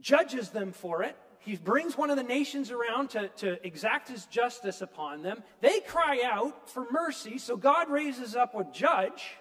judges 0.00 0.50
them 0.50 0.72
for 0.72 1.02
it. 1.02 1.16
He 1.38 1.56
brings 1.56 1.96
one 1.98 2.10
of 2.10 2.16
the 2.16 2.22
nations 2.22 2.70
around 2.70 3.10
to, 3.10 3.28
to 3.28 3.66
exact 3.66 4.08
his 4.08 4.24
justice 4.26 4.80
upon 4.80 5.22
them. 5.22 5.42
They 5.60 5.80
cry 5.80 6.22
out 6.24 6.70
for 6.70 6.86
mercy, 6.90 7.38
so 7.38 7.56
God 7.56 7.90
raises 7.90 8.34
up 8.34 8.54
a 8.54 8.64
judge, 8.72 9.36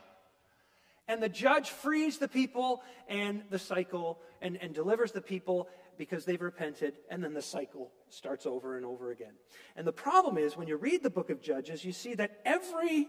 and 1.08 1.24
the 1.24 1.29
judge 1.29 1.70
frees 1.70 2.17
the 2.17 2.27
people 2.27 2.82
and 3.08 3.43
the 3.50 3.60
cycle 3.60 4.20
and, 4.41 4.58
and 4.62 4.74
delivers 4.74 5.13
the 5.13 5.22
people 5.22 5.70
because 5.98 6.25
they've 6.25 6.41
repented, 6.41 6.96
and 7.10 7.24
then 7.24 7.34
the 7.34 7.41
cycle 7.41 7.91
starts 8.10 8.46
over 8.46 8.75
and 8.77 8.86
over 8.86 9.12
again. 9.12 9.34
And 9.75 9.86
the 9.86 9.93
problem 9.93 10.38
is, 10.38 10.58
when 10.58 10.67
you 10.67 10.75
read 10.75 11.03
the 11.03 11.10
book 11.10 11.29
of 11.29 11.41
Judges, 11.41 11.86
you 11.86 11.93
see 11.93 12.15
that 12.15 12.41
every 12.46 13.08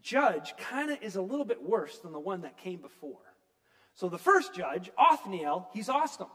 judge 0.00 0.54
kind 0.56 0.90
of 0.90 1.02
is 1.02 1.16
a 1.16 1.22
little 1.22 1.44
bit 1.44 1.62
worse 1.62 1.98
than 1.98 2.12
the 2.12 2.20
one 2.20 2.42
that 2.42 2.56
came 2.56 2.80
before. 2.80 3.20
So 3.94 4.08
the 4.08 4.18
first 4.18 4.54
judge, 4.54 4.90
Othniel, 4.98 5.68
he's 5.72 5.88
awesome. 5.88 6.28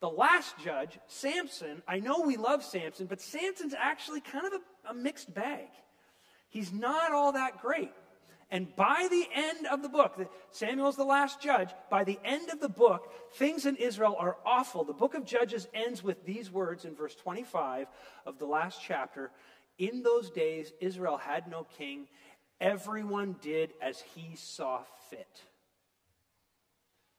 The 0.00 0.10
last 0.10 0.58
judge, 0.62 0.98
Samson, 1.06 1.82
I 1.88 2.00
know 2.00 2.20
we 2.20 2.36
love 2.36 2.62
Samson, 2.62 3.06
but 3.06 3.20
Samson's 3.20 3.74
actually 3.74 4.20
kind 4.20 4.46
of 4.46 4.52
a, 4.52 4.90
a 4.90 4.94
mixed 4.94 5.32
bag. 5.32 5.68
He's 6.50 6.72
not 6.72 7.12
all 7.12 7.32
that 7.32 7.62
great. 7.62 7.92
And 8.50 8.74
by 8.76 9.08
the 9.10 9.26
end 9.34 9.66
of 9.66 9.82
the 9.82 9.88
book, 9.88 10.20
Samuel's 10.50 10.96
the 10.96 11.04
last 11.04 11.40
judge, 11.40 11.70
by 11.90 12.04
the 12.04 12.20
end 12.24 12.50
of 12.50 12.60
the 12.60 12.68
book, 12.68 13.12
things 13.32 13.66
in 13.66 13.76
Israel 13.76 14.14
are 14.18 14.36
awful. 14.44 14.84
The 14.84 14.92
book 14.92 15.14
of 15.14 15.24
Judges 15.24 15.66
ends 15.74 16.04
with 16.04 16.24
these 16.24 16.50
words 16.50 16.84
in 16.84 16.94
verse 16.94 17.14
25 17.16 17.86
of 18.26 18.38
the 18.38 18.46
last 18.46 18.80
chapter 18.80 19.30
In 19.78 20.02
those 20.02 20.30
days, 20.30 20.72
Israel 20.80 21.16
had 21.16 21.48
no 21.48 21.66
king. 21.78 22.06
Everyone 22.60 23.36
did 23.40 23.72
as 23.82 24.02
he 24.14 24.36
saw 24.36 24.82
fit. 25.10 25.42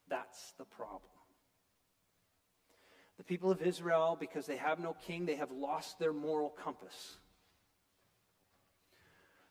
That's 0.08 0.54
the 0.58 0.66
problem. 0.66 1.02
The 3.18 3.24
people 3.24 3.52
of 3.52 3.62
Israel, 3.62 4.18
because 4.20 4.46
they 4.46 4.58
have 4.58 4.80
no 4.80 4.96
king, 5.06 5.26
they 5.26 5.36
have 5.36 5.52
lost 5.52 6.00
their 6.00 6.14
moral 6.14 6.50
compass. 6.50 7.18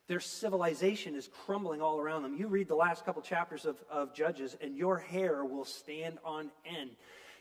Their 0.06 0.20
civilization 0.20 1.14
is 1.14 1.30
crumbling 1.46 1.80
all 1.80 1.98
around 1.98 2.24
them. 2.24 2.36
You 2.36 2.48
read 2.48 2.68
the 2.68 2.74
last 2.74 3.06
couple 3.06 3.22
chapters 3.22 3.64
of, 3.64 3.82
of 3.90 4.14
Judges, 4.14 4.54
and 4.60 4.76
your 4.76 4.98
hair 4.98 5.44
will 5.44 5.64
stand 5.64 6.18
on 6.24 6.50
end. 6.66 6.90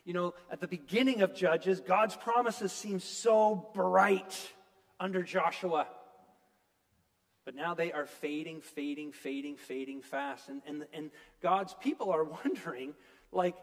You 0.06 0.14
know, 0.14 0.34
at 0.50 0.62
the 0.62 0.68
beginning 0.68 1.22
of 1.22 1.36
Judges, 1.36 1.82
God's 1.82 2.16
promises 2.16 2.72
seem 2.72 3.00
so 3.00 3.70
bright 3.74 4.52
under 5.00 5.24
Joshua. 5.24 5.88
But 7.46 7.56
now 7.56 7.74
they 7.74 7.92
are 7.92 8.06
fading, 8.06 8.62
fading, 8.62 9.12
fading, 9.12 9.58
fading 9.58 10.02
fast. 10.02 10.48
And, 10.48 10.62
and, 10.66 10.86
and 10.94 11.12
God's 11.42 11.76
people 11.82 12.12
are 12.12 12.24
wondering, 12.46 12.94
like, 13.32 13.56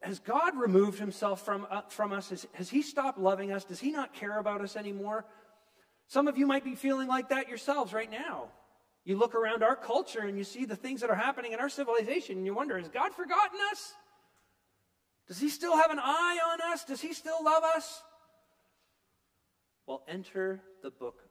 has 0.00 0.18
God 0.18 0.56
removed 0.56 0.98
himself 0.98 1.44
from, 1.44 1.66
uh, 1.70 1.82
from 1.88 2.12
us? 2.12 2.30
Has, 2.30 2.46
has 2.52 2.70
he 2.70 2.82
stopped 2.82 3.18
loving 3.18 3.52
us? 3.52 3.64
Does 3.64 3.80
he 3.80 3.90
not 3.90 4.12
care 4.12 4.38
about 4.38 4.60
us 4.60 4.76
anymore? 4.76 5.24
Some 6.08 6.28
of 6.28 6.36
you 6.36 6.46
might 6.46 6.64
be 6.64 6.74
feeling 6.74 7.08
like 7.08 7.30
that 7.30 7.48
yourselves 7.48 7.92
right 7.92 8.10
now. 8.10 8.48
You 9.04 9.16
look 9.16 9.34
around 9.34 9.62
our 9.64 9.74
culture 9.74 10.20
and 10.20 10.38
you 10.38 10.44
see 10.44 10.64
the 10.64 10.76
things 10.76 11.00
that 11.00 11.10
are 11.10 11.16
happening 11.16 11.52
in 11.52 11.58
our 11.58 11.68
civilization 11.68 12.36
and 12.36 12.46
you 12.46 12.54
wonder, 12.54 12.78
has 12.78 12.88
God 12.88 13.14
forgotten 13.14 13.58
us? 13.72 13.94
Does 15.26 15.40
he 15.40 15.48
still 15.48 15.76
have 15.76 15.90
an 15.90 15.98
eye 15.98 16.38
on 16.52 16.72
us? 16.72 16.84
Does 16.84 17.00
he 17.00 17.12
still 17.12 17.42
love 17.42 17.64
us? 17.64 18.02
Well, 19.86 20.04
enter 20.06 20.62
the 20.82 20.90
book 20.90 21.22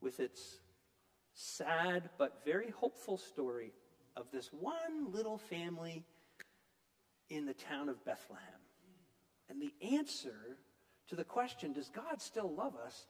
with 0.00 0.20
its 0.20 0.60
sad 1.34 2.10
but 2.18 2.42
very 2.44 2.70
hopeful 2.70 3.16
story 3.16 3.72
of 4.16 4.26
this 4.32 4.50
one 4.52 5.12
little 5.12 5.38
family 5.38 6.04
in 7.28 7.46
the 7.46 7.54
town 7.54 7.88
of 7.88 8.04
Bethlehem. 8.04 8.44
And 9.48 9.60
the 9.60 9.72
answer 9.96 10.58
to 11.08 11.16
the 11.16 11.24
question, 11.24 11.72
does 11.72 11.88
God 11.88 12.20
still 12.20 12.52
love 12.54 12.74
us? 12.84 13.06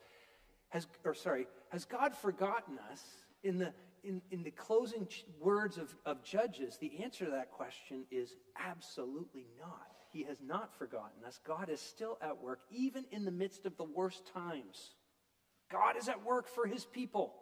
Has, 0.68 0.86
or 1.04 1.14
sorry, 1.14 1.46
has 1.70 1.84
God 1.84 2.14
forgotten 2.14 2.78
us? 2.90 3.02
In 3.42 3.58
the, 3.58 3.72
in, 4.04 4.20
in 4.30 4.42
the 4.42 4.50
closing 4.50 5.08
words 5.38 5.78
of, 5.78 5.94
of 6.04 6.22
Judges, 6.22 6.76
the 6.76 7.02
answer 7.02 7.24
to 7.24 7.30
that 7.30 7.50
question 7.50 8.04
is 8.10 8.36
absolutely 8.58 9.46
not. 9.58 9.88
He 10.12 10.24
has 10.24 10.38
not 10.44 10.76
forgotten 10.76 11.24
us. 11.26 11.40
God 11.46 11.70
is 11.70 11.80
still 11.80 12.18
at 12.20 12.42
work, 12.42 12.60
even 12.70 13.04
in 13.10 13.24
the 13.24 13.30
midst 13.30 13.64
of 13.64 13.76
the 13.76 13.84
worst 13.84 14.26
times. 14.32 14.90
God 15.70 15.96
is 15.96 16.08
at 16.08 16.24
work 16.24 16.48
for 16.48 16.66
his 16.66 16.84
people. 16.84 17.34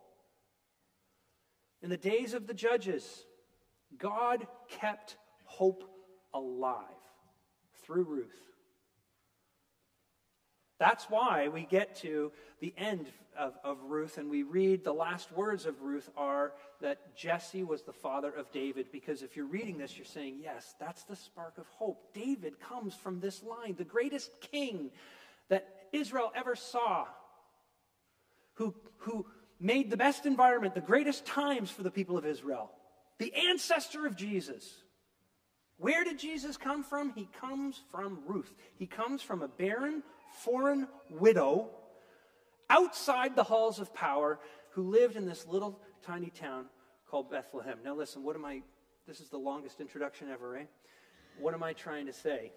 In 1.82 1.90
the 1.90 1.96
days 1.96 2.34
of 2.34 2.46
the 2.46 2.54
Judges, 2.54 3.24
God 3.96 4.46
kept 4.68 5.16
hope 5.44 5.84
alive 6.34 6.84
through 7.82 8.04
Ruth. 8.04 8.48
That's 10.78 11.04
why 11.10 11.48
we 11.48 11.64
get 11.64 11.96
to 11.96 12.30
the 12.60 12.72
end 12.76 13.06
of, 13.36 13.54
of, 13.64 13.78
Ruth 13.84 14.18
and 14.18 14.30
we 14.30 14.42
read 14.42 14.84
the 14.84 14.92
last 14.92 15.32
words 15.32 15.66
of 15.66 15.82
Ruth 15.82 16.08
are 16.16 16.52
that 16.80 17.16
Jesse 17.16 17.64
was 17.64 17.82
the 17.82 17.92
father 17.92 18.30
of 18.30 18.50
David. 18.52 18.86
Because 18.92 19.22
if 19.22 19.36
you're 19.36 19.46
reading 19.46 19.78
this, 19.78 19.96
you're 19.96 20.04
saying, 20.04 20.38
yes, 20.40 20.74
that's 20.78 21.04
the 21.04 21.16
spark 21.16 21.58
of 21.58 21.66
hope. 21.68 22.12
David 22.14 22.60
comes 22.60 22.94
from 22.94 23.18
this 23.20 23.42
line, 23.42 23.74
the 23.76 23.84
greatest 23.84 24.30
king 24.40 24.90
that 25.48 25.88
Israel 25.92 26.32
ever 26.34 26.54
saw, 26.54 27.06
who, 28.58 28.74
who 28.98 29.24
made 29.60 29.88
the 29.88 29.96
best 29.96 30.26
environment, 30.26 30.74
the 30.74 30.80
greatest 30.80 31.24
times 31.24 31.70
for 31.70 31.84
the 31.84 31.90
people 31.90 32.18
of 32.18 32.26
Israel, 32.26 32.70
the 33.18 33.32
ancestor 33.50 34.04
of 34.04 34.16
Jesus. 34.16 34.82
Where 35.76 36.02
did 36.02 36.18
Jesus 36.18 36.56
come 36.56 36.82
from? 36.82 37.12
He 37.14 37.28
comes 37.40 37.80
from 37.92 38.18
Ruth. 38.26 38.52
He 38.74 38.86
comes 38.86 39.22
from 39.22 39.42
a 39.42 39.48
barren, 39.48 40.02
foreign 40.40 40.88
widow 41.08 41.70
outside 42.68 43.36
the 43.36 43.44
halls 43.44 43.78
of 43.78 43.94
power 43.94 44.40
who 44.70 44.82
lived 44.82 45.14
in 45.14 45.24
this 45.24 45.46
little 45.46 45.80
tiny 46.04 46.30
town 46.30 46.66
called 47.08 47.30
Bethlehem. 47.30 47.78
Now, 47.84 47.94
listen, 47.94 48.24
what 48.24 48.34
am 48.34 48.44
I? 48.44 48.62
This 49.06 49.20
is 49.20 49.28
the 49.28 49.38
longest 49.38 49.80
introduction 49.80 50.28
ever, 50.30 50.56
eh? 50.56 50.64
What 51.38 51.54
am 51.54 51.62
I 51.62 51.74
trying 51.74 52.06
to 52.06 52.12
say? 52.12 52.50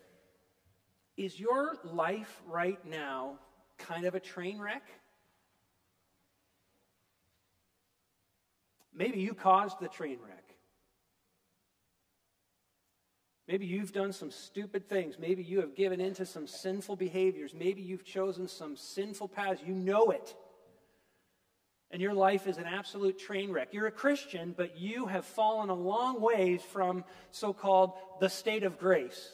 Is 1.16 1.40
your 1.40 1.78
life 1.84 2.42
right 2.48 2.84
now 2.86 3.38
kind 3.78 4.06
of 4.06 4.16
a 4.16 4.20
train 4.20 4.60
wreck? 4.60 4.84
Maybe 8.94 9.20
you 9.20 9.34
caused 9.34 9.80
the 9.80 9.88
train 9.88 10.20
wreck. 10.26 10.42
Maybe 13.48 13.66
you've 13.66 13.92
done 13.92 14.14
some 14.14 14.32
stupid 14.32 14.88
things. 14.88 15.20
Maybe 15.20 15.44
you 15.44 15.60
have 15.60 15.76
given 15.76 16.00
into 16.00 16.26
some 16.26 16.48
sinful 16.48 16.96
behaviors. 16.96 17.54
Maybe 17.54 17.82
you've 17.82 18.06
chosen 18.06 18.48
some 18.48 18.78
sinful 18.78 19.28
paths. 19.28 19.62
You 19.66 19.74
know 19.74 20.12
it. 20.12 20.36
And 21.90 22.02
your 22.02 22.14
life 22.14 22.48
is 22.48 22.58
an 22.58 22.66
absolute 22.66 23.20
train 23.20 23.52
wreck. 23.52 23.74
You're 23.74 23.88
a 23.88 23.92
Christian, 23.92 24.54
but 24.56 24.78
you 24.80 25.08
have 25.08 25.26
fallen 25.26 25.70
a 25.70 25.74
long 25.74 26.22
ways 26.22 26.62
from 26.62 27.04
so 27.32 27.52
called 27.52 27.92
the 28.22 28.30
state 28.30 28.64
of 28.64 28.80
grace. 28.80 29.30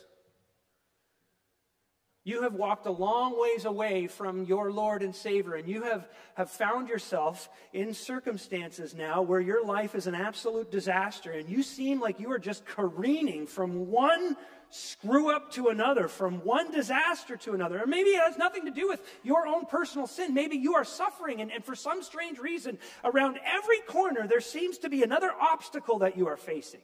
You 2.27 2.41
have 2.41 2.55
walked 2.55 2.85
a 2.87 2.91
long 2.91 3.39
ways 3.39 3.63
away 3.63 4.07
from 4.07 4.43
your 4.43 4.69
Lord 4.69 5.01
and 5.01 5.15
Savior, 5.15 5.55
and 5.55 5.65
you 5.65 5.83
have, 5.83 6.09
have 6.35 6.51
found 6.51 6.89
yourself 6.89 7.47
in 7.71 7.93
circumstances 7.93 8.93
now 8.93 9.21
where 9.21 9.39
your 9.39 9.65
life 9.65 9.95
is 9.95 10.07
an 10.07 10.13
absolute 10.13 10.69
disaster, 10.69 11.31
and 11.31 11.47
you 11.47 11.63
seem 11.63 12.01
like 12.01 12.19
you 12.19 12.29
are 12.33 12.37
just 12.37 12.65
careening 12.65 13.47
from 13.47 13.87
one 13.89 14.35
screw 14.69 15.33
up 15.33 15.53
to 15.53 15.69
another, 15.69 16.09
from 16.09 16.43
one 16.43 16.69
disaster 16.69 17.37
to 17.37 17.53
another. 17.53 17.81
Or 17.81 17.87
maybe 17.87 18.09
it 18.09 18.21
has 18.21 18.37
nothing 18.37 18.65
to 18.65 18.71
do 18.71 18.89
with 18.89 19.01
your 19.23 19.47
own 19.47 19.65
personal 19.65 20.05
sin. 20.05 20.33
Maybe 20.33 20.57
you 20.57 20.75
are 20.75 20.83
suffering, 20.83 21.39
and, 21.39 21.49
and 21.49 21.63
for 21.63 21.75
some 21.75 22.03
strange 22.03 22.39
reason, 22.39 22.77
around 23.05 23.39
every 23.45 23.79
corner, 23.87 24.27
there 24.27 24.41
seems 24.41 24.79
to 24.79 24.89
be 24.89 25.01
another 25.01 25.31
obstacle 25.31 25.99
that 25.99 26.17
you 26.17 26.27
are 26.27 26.35
facing. 26.35 26.81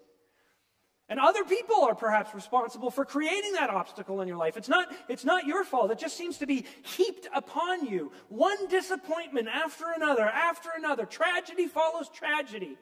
And 1.10 1.20
other 1.20 1.44
people 1.44 1.84
are 1.84 1.96
perhaps 1.96 2.34
responsible 2.34 2.90
for 2.90 3.04
creating 3.04 3.54
that 3.54 3.70
obstacle 3.70 4.22
in 4.22 4.28
your 4.28 4.38
life. 4.38 4.56
It's 4.56 4.70
not, 4.70 4.88
it's 5.10 5.26
not 5.26 5.46
your 5.46 5.64
fault. 5.64 5.92
It 5.92 6.00
just 6.00 6.18
seems 6.18 6.38
to 6.38 6.48
be 6.48 6.66
heaped 6.84 7.28
upon 7.36 7.88
you. 7.88 8.12
One 8.30 8.68
disappointment 8.70 9.50
after 9.50 9.86
another, 9.96 10.24
after 10.24 10.70
another. 10.78 11.06
Tragedy 11.06 11.68
follows 11.68 12.10
tragedy. 12.10 12.78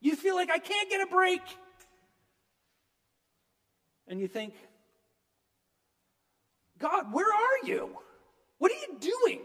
You 0.00 0.16
feel 0.16 0.34
like, 0.34 0.50
I 0.50 0.58
can't 0.58 0.90
get 0.90 1.00
a 1.00 1.06
break. 1.06 1.42
And 4.08 4.20
you 4.20 4.26
think, 4.26 4.54
God, 6.78 7.12
where 7.12 7.32
are 7.32 7.66
you? 7.66 7.96
What 8.58 8.72
are 8.72 8.74
you 8.74 8.98
doing? 8.98 9.40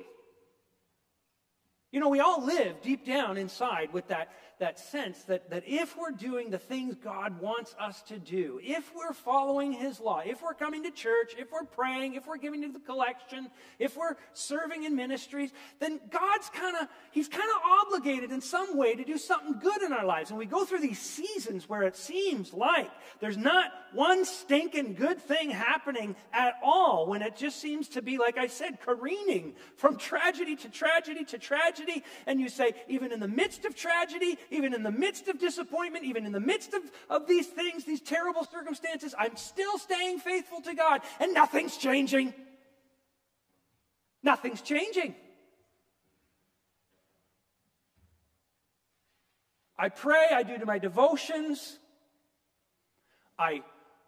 You 1.92 2.00
know, 2.00 2.10
we 2.10 2.20
all 2.20 2.44
live 2.44 2.82
deep 2.82 3.06
down 3.06 3.38
inside 3.38 3.94
with 3.94 4.08
that 4.08 4.30
that 4.60 4.80
sense 4.80 5.24
that, 5.24 5.50
that 5.50 5.64
if 5.68 5.96
we're 5.98 6.12
doing 6.12 6.50
the 6.50 6.58
things 6.58 6.96
God 6.96 7.40
wants 7.40 7.76
us 7.80 8.02
to 8.04 8.18
do, 8.18 8.60
if 8.64 8.92
we're 8.96 9.14
following 9.14 9.72
His 9.72 10.00
law, 10.00 10.22
if 10.26 10.42
we're 10.42 10.54
coming 10.54 10.84
to 10.84 10.92
church, 10.92 11.36
if 11.38 11.52
we're 11.52 11.64
praying, 11.64 12.16
if 12.16 12.26
we're 12.26 12.38
giving 12.38 12.64
to 12.64 12.72
the 12.72 12.80
collection, 12.80 13.50
if 13.78 13.96
we're 13.96 14.16
serving 14.34 14.84
in 14.84 14.96
ministries, 14.96 15.52
then 15.80 16.00
God's 16.10 16.50
kind 16.50 16.76
of, 16.78 16.88
He's 17.12 17.28
kind 17.28 17.50
of 17.56 17.88
obligated 17.88 18.32
in 18.32 18.42
some 18.42 18.78
way 18.78 18.96
to 18.96 19.04
do 19.04 19.18
something 19.18 19.60
good 19.60 19.82
in 19.84 19.94
our 19.94 20.06
lives. 20.06 20.32
And 20.32 20.40
we 20.40 20.46
go 20.46 20.66
through 20.66 20.82
these 20.82 21.00
seasons 21.00 21.70
where 21.70 21.84
it 21.84 21.96
seems 21.96 22.54
like 22.54 22.90
there's 23.20 23.38
not 23.38 23.72
one 23.94 24.26
stinking 24.26 24.96
good 24.96 25.20
thing 25.20 25.50
happening 25.50 26.16
at 26.34 26.56
all, 26.64 27.08
when 27.08 27.22
it 27.22 27.36
just 27.36 27.60
seems 27.60 27.90
to 27.90 28.02
be, 28.02 28.18
like 28.18 28.38
I 28.38 28.48
said, 28.48 28.80
careening 28.82 29.54
from 29.76 29.98
tragedy 29.98 30.56
to 30.58 30.70
tragedy 30.70 31.26
to 31.26 31.38
tragedy. 31.38 32.04
And 32.26 32.40
you 32.40 32.50
say, 32.50 32.74
even 32.88 33.12
in 33.12 33.20
the 33.20 33.28
midst 33.28 33.66
of 33.66 33.76
tragedy, 33.76 34.38
even 34.50 34.74
in 34.74 34.84
the 34.84 34.92
midst 34.92 35.28
of 35.28 35.40
disappointment, 35.40 36.06
even 36.06 36.26
in 36.26 36.32
the 36.32 36.40
midst 36.40 36.74
of, 36.74 36.82
of 37.10 37.28
these 37.28 37.48
things, 37.48 37.84
these 37.84 38.02
terrible 38.02 38.44
circumstances, 38.46 39.14
I'm 39.18 39.36
still 39.36 39.78
staying 39.78 40.20
faithful 40.20 40.62
to 40.62 40.74
God, 40.74 41.02
and 41.20 41.34
nothing's 41.34 41.78
changing. 41.78 42.34
Nothing's 44.24 44.62
changing. 44.62 45.16
I 49.78 49.90
pray, 49.90 50.28
I 50.34 50.44
do 50.44 50.58
to 50.58 50.66
my 50.66 50.80
devotions, 50.80 51.78
I 53.38 53.62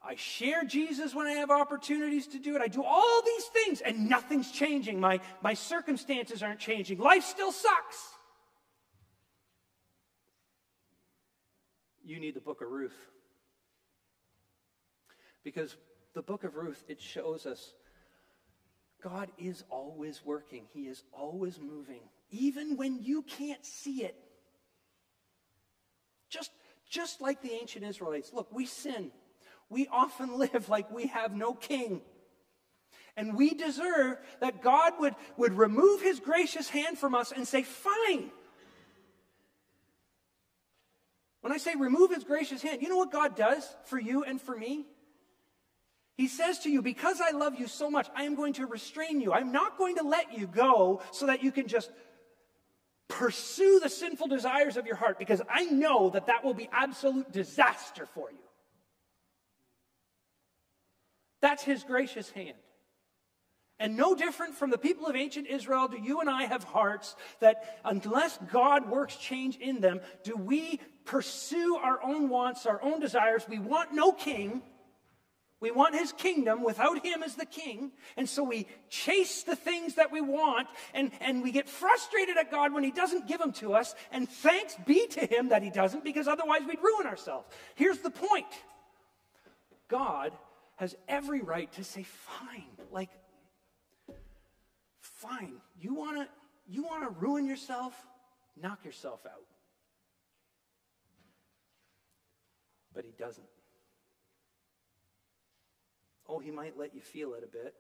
I 0.04 0.16
share 0.16 0.64
Jesus 0.64 1.14
when 1.14 1.28
I 1.28 1.34
have 1.34 1.52
opportunities 1.52 2.28
to 2.28 2.40
do 2.40 2.56
it. 2.56 2.62
I 2.62 2.68
do 2.68 2.84
all 2.84 3.22
these 3.26 3.46
things 3.46 3.82
and 3.82 4.10
nothing's 4.10 4.50
changing. 4.52 5.00
My, 5.00 5.20
my 5.42 5.54
circumstances 5.54 6.42
aren't 6.42 6.60
changing. 6.60 7.00
Life 7.00 7.24
still 7.24 7.52
sucks. 7.52 8.14
You 12.10 12.20
need 12.20 12.34
the 12.34 12.42
book 12.42 12.62
of 12.62 12.72
Ruth. 12.72 12.98
Because 15.44 15.78
the 16.16 16.24
book 16.24 16.44
of 16.44 16.56
Ruth, 16.56 16.84
it 16.88 17.00
shows 17.00 17.46
us 17.46 17.76
God 19.04 19.30
is 19.38 19.64
always 19.70 20.26
working, 20.26 20.64
He 20.74 20.88
is 20.88 21.04
always 21.14 21.60
moving, 21.60 22.02
even 22.32 22.78
when 22.78 23.04
you 23.04 23.22
can't 23.22 23.64
see 23.64 24.04
it. 24.04 24.16
Just, 26.30 26.50
just 26.90 27.22
like 27.22 27.44
the 27.44 27.54
ancient 27.54 27.86
Israelites. 27.86 28.34
Look, 28.34 28.52
we 28.52 28.66
sin. 28.66 29.12
We 29.70 29.88
often 29.92 30.40
live 30.40 30.68
like 30.68 30.90
we 30.90 31.08
have 31.08 31.36
no 31.36 31.54
king. 31.54 32.02
And 33.16 33.38
we 33.38 33.54
deserve 33.54 34.18
that 34.40 34.64
God 34.64 34.94
would, 35.00 35.14
would 35.38 35.54
remove 35.54 36.02
his 36.02 36.20
gracious 36.20 36.70
hand 36.70 36.98
from 36.98 37.14
us 37.14 37.32
and 37.32 37.48
say, 37.48 37.62
Fine. 37.62 38.32
When 41.42 41.54
I 41.54 41.58
say 41.58 41.76
remove 41.76 42.12
his 42.12 42.24
gracious 42.24 42.62
hand, 42.62 42.82
you 42.82 42.90
know 42.90 42.98
what 42.98 43.12
God 43.12 43.36
does 43.36 43.68
for 43.86 44.00
you 44.00 44.24
and 44.24 44.42
for 44.42 44.56
me? 44.56 44.86
He 46.16 46.28
says 46.28 46.60
to 46.60 46.70
you, 46.70 46.82
Because 46.82 47.22
I 47.22 47.32
love 47.32 47.56
you 47.58 47.68
so 47.68 47.90
much, 47.90 48.10
I 48.14 48.24
am 48.24 48.36
going 48.36 48.54
to 48.54 48.66
restrain 48.66 49.22
you. 49.22 49.32
I'm 49.32 49.54
not 49.54 49.78
going 49.78 49.96
to 49.96 50.04
let 50.04 50.38
you 50.38 50.48
go 50.48 51.02
so 51.12 51.28
that 51.28 51.44
you 51.44 51.52
can 51.52 51.68
just 51.68 51.90
pursue 53.08 53.80
the 53.82 53.90
sinful 53.90 54.28
desires 54.28 54.78
of 54.78 54.86
your 54.86 54.96
heart 54.96 55.18
because 55.18 55.42
I 55.50 55.66
know 55.66 56.10
that 56.12 56.28
that 56.28 56.44
will 56.44 56.54
be 56.54 56.70
absolute 56.72 57.32
disaster 57.32 58.06
for 58.06 58.30
you. 58.32 58.38
That's 61.42 61.64
his 61.64 61.84
gracious 61.84 62.30
hand. 62.30 62.58
And 63.80 63.96
no 63.96 64.14
different 64.14 64.56
from 64.56 64.72
the 64.72 64.78
people 64.78 65.08
of 65.08 65.16
ancient 65.16 65.48
Israel, 65.48 65.88
do 65.88 65.98
you 65.98 66.20
and 66.20 66.30
I 66.30 66.44
have 66.44 66.66
hearts 66.66 67.16
that 67.40 67.80
unless 67.86 68.38
God 68.52 68.90
works 68.90 69.16
change 69.16 69.56
in 69.56 69.80
them, 69.80 70.02
do 70.24 70.36
we 70.36 70.82
pursue 71.10 71.76
our 71.76 72.00
own 72.04 72.30
wants, 72.30 72.68
our 72.68 72.82
own 72.84 73.00
desires? 73.00 73.44
We 73.50 73.58
want 73.58 73.94
no 73.94 74.12
king. 74.12 74.62
We 75.60 75.72
want 75.72 75.96
his 75.96 76.14
kingdom 76.14 76.64
without 76.64 77.04
him 77.04 77.24
as 77.24 77.36
the 77.36 77.48
king. 77.48 77.92
And 78.16 78.30
so 78.30 78.44
we 78.44 78.68
chase 78.90 79.44
the 79.44 79.56
things 79.56 79.96
that 79.96 80.12
we 80.12 80.22
want 80.22 80.68
and, 80.94 81.12
and 81.20 81.42
we 81.42 81.52
get 81.52 81.68
frustrated 81.68 82.38
at 82.38 82.52
God 82.52 82.74
when 82.74 82.84
he 82.84 82.92
doesn't 82.92 83.28
give 83.28 83.40
them 83.40 83.52
to 83.54 83.74
us. 83.74 83.96
And 84.12 84.30
thanks 84.30 84.76
be 84.86 85.08
to 85.08 85.26
him 85.26 85.50
that 85.50 85.64
he 85.64 85.72
doesn't 85.72 86.04
because 86.04 86.28
otherwise 86.28 86.62
we'd 86.68 86.82
ruin 86.82 87.08
ourselves. 87.08 87.48
Here's 87.76 87.98
the 88.00 88.12
point 88.12 88.46
God 89.90 90.32
has 90.76 90.96
every 91.08 91.42
right 91.42 91.72
to 91.74 91.84
say, 91.84 92.04
fine, 92.04 92.70
like, 92.92 93.10
fine. 95.00 95.56
You 95.82 95.96
want 95.96 96.18
to 96.18 96.28
you 96.72 96.84
want 96.84 97.04
to 97.04 97.10
ruin 97.20 97.48
yourself? 97.48 97.96
Knock 98.56 98.86
yourself 98.86 99.26
out. 99.26 99.49
But 103.00 103.06
he 103.06 103.14
doesn't. 103.18 103.48
Oh, 106.28 106.40
he 106.40 106.52
might 106.52 106.78
let 106.78 106.94
you 106.94 107.00
feel 107.00 107.34
it 107.34 107.46
a 107.46 107.48
bit. 107.48 107.74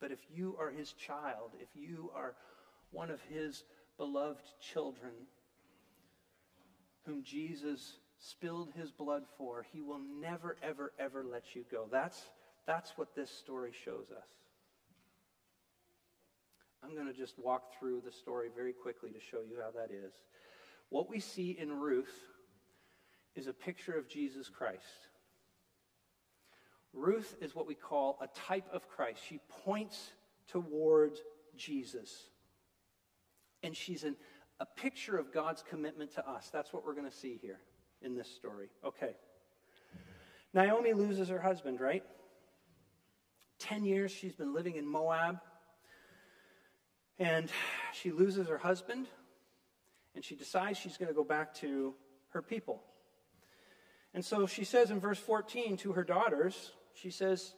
But 0.00 0.10
if 0.10 0.20
you 0.34 0.56
are 0.58 0.70
his 0.70 0.94
child, 0.94 1.50
if 1.60 1.68
you 1.74 2.10
are 2.14 2.34
one 2.92 3.10
of 3.10 3.20
his 3.28 3.64
beloved 3.98 4.40
children, 4.58 5.12
whom 7.04 7.22
Jesus 7.22 7.98
spilled 8.18 8.70
his 8.74 8.90
blood 8.90 9.24
for, 9.36 9.66
he 9.70 9.82
will 9.82 10.00
never, 10.18 10.56
ever, 10.62 10.92
ever 10.98 11.22
let 11.22 11.54
you 11.54 11.62
go. 11.70 11.88
That's, 11.92 12.18
that's 12.66 12.96
what 12.96 13.14
this 13.14 13.30
story 13.30 13.72
shows 13.84 14.06
us. 14.16 14.28
I'm 16.82 16.94
going 16.94 17.06
to 17.06 17.12
just 17.12 17.38
walk 17.38 17.64
through 17.78 18.00
the 18.02 18.12
story 18.12 18.48
very 18.56 18.72
quickly 18.72 19.10
to 19.10 19.20
show 19.20 19.42
you 19.46 19.58
how 19.62 19.72
that 19.72 19.92
is. 19.94 20.14
What 20.88 21.10
we 21.10 21.20
see 21.20 21.50
in 21.50 21.70
Ruth 21.70 22.14
is 23.36 23.46
a 23.46 23.52
picture 23.52 23.96
of 23.96 24.08
Jesus 24.08 24.48
Christ. 24.48 24.82
Ruth 26.92 27.36
is 27.40 27.54
what 27.54 27.66
we 27.66 27.74
call 27.74 28.18
a 28.22 28.26
type 28.28 28.66
of 28.72 28.88
Christ. 28.88 29.20
She 29.28 29.40
points 29.64 30.12
towards 30.48 31.20
Jesus. 31.56 32.30
And 33.62 33.76
she's 33.76 34.04
an, 34.04 34.16
a 34.60 34.66
picture 34.66 35.18
of 35.18 35.32
God's 35.32 35.62
commitment 35.68 36.14
to 36.14 36.28
us. 36.28 36.48
That's 36.52 36.72
what 36.72 36.86
we're 36.86 36.94
going 36.94 37.08
to 37.08 37.16
see 37.16 37.38
here 37.40 37.60
in 38.02 38.14
this 38.14 38.28
story. 38.28 38.68
Okay. 38.84 39.14
Naomi 40.54 40.94
loses 40.94 41.28
her 41.28 41.40
husband, 41.40 41.80
right? 41.80 42.02
10 43.58 43.84
years 43.84 44.10
she's 44.10 44.34
been 44.34 44.54
living 44.54 44.76
in 44.76 44.86
Moab. 44.86 45.38
And 47.18 47.50
she 47.92 48.10
loses 48.10 48.48
her 48.48 48.58
husband. 48.58 49.06
And 50.14 50.24
she 50.24 50.34
decides 50.34 50.78
she's 50.78 50.96
going 50.96 51.08
to 51.08 51.14
go 51.14 51.24
back 51.24 51.54
to 51.56 51.94
her 52.30 52.40
people. 52.40 52.82
And 54.16 54.24
so 54.24 54.46
she 54.46 54.64
says 54.64 54.90
in 54.90 54.98
verse 54.98 55.18
14 55.18 55.76
to 55.76 55.92
her 55.92 56.02
daughters, 56.02 56.72
she 56.94 57.10
says, 57.10 57.54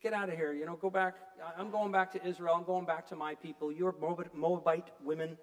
Get 0.00 0.12
out 0.12 0.28
of 0.28 0.36
here. 0.36 0.52
You 0.52 0.64
know, 0.64 0.76
go 0.76 0.88
back. 0.88 1.16
I'm 1.58 1.72
going 1.72 1.90
back 1.90 2.12
to 2.12 2.24
Israel. 2.24 2.54
I'm 2.56 2.64
going 2.64 2.86
back 2.86 3.08
to 3.08 3.16
my 3.16 3.34
people. 3.34 3.72
You're 3.72 3.92
Moabite 4.32 4.86
women. 5.02 5.36